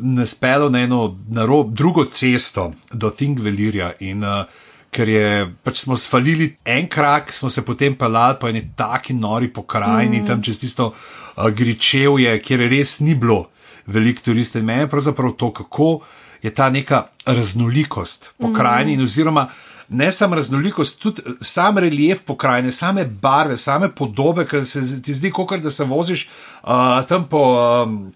[0.00, 3.92] nas pelil na eno na rob, drugo cesto do Thingvelirja.
[4.02, 4.42] In uh,
[4.90, 5.30] ker je,
[5.62, 10.26] pač smo svalili en krak, smo se potem pelali po eni taki nori pokrajini, mm.
[10.26, 13.44] tam čez tisto uh, gričevje, kjer res ni bilo
[13.86, 14.64] veliko turistov.
[14.64, 16.00] In meni je pravzaprav to, kako
[16.42, 19.04] je ta neka raznolikost pokrajini, mm.
[19.04, 19.48] oziroma
[19.88, 25.30] ne samo raznolikost, tudi sam relief pokrajine, same barve, same podobe, ker se ti zdi,
[25.30, 26.28] kot da se voziš
[26.62, 26.70] uh,
[27.08, 27.44] tam po.
[27.86, 28.12] Um,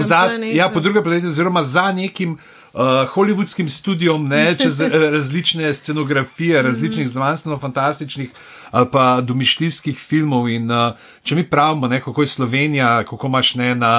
[0.00, 5.74] Za, ja, po drugem planetu, oziroma za nekim uh, hollywoodskim studiom, ne, čez eh, različne
[5.74, 8.30] scenografije, različnih znanstveno-fantastičnih
[8.70, 10.48] ali pa domišljijskih filmov.
[10.48, 13.94] In uh, če mi pravimo, ne, kako je Slovenija, kako imaš ne na.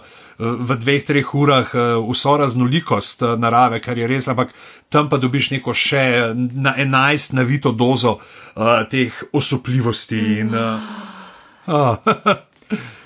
[0.00, 4.52] Uh, V dveh, treh urah uh, vso raznolikost uh, narave, kar je res, ampak
[4.86, 10.78] tam pa dobiš neko še na enajst navito dozo uh, teh osupljivosti in uh,
[11.66, 11.98] uh,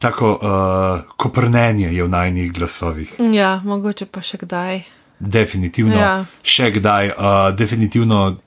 [0.00, 3.14] tako uh, koprnenje je v najnih glasovih.
[3.32, 4.80] Ja, mogoče pa še kdaj.
[5.20, 6.14] Definitivno, ja.
[6.42, 8.38] Še kdaj, uh, definitivno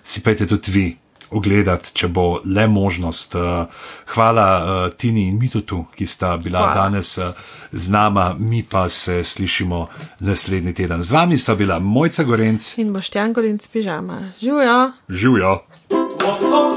[0.00, 0.86] si pejte tudi vi
[1.30, 3.36] ogledati, če bo le možnost.
[3.36, 3.68] Uh,
[4.14, 6.74] hvala uh, Tini in Mitutu, ki sta bila hvala.
[6.80, 7.36] Danes uh,
[7.72, 9.86] z nama, mi pa se slišimo
[10.24, 11.02] naslednji teden.
[11.02, 14.32] Z vami sta bila Mojca Gorenc, In boš Jankorin s pižama.
[14.40, 14.92] Živijo!
[15.08, 15.52] živijo.
[15.92, 16.75] Oh, oh,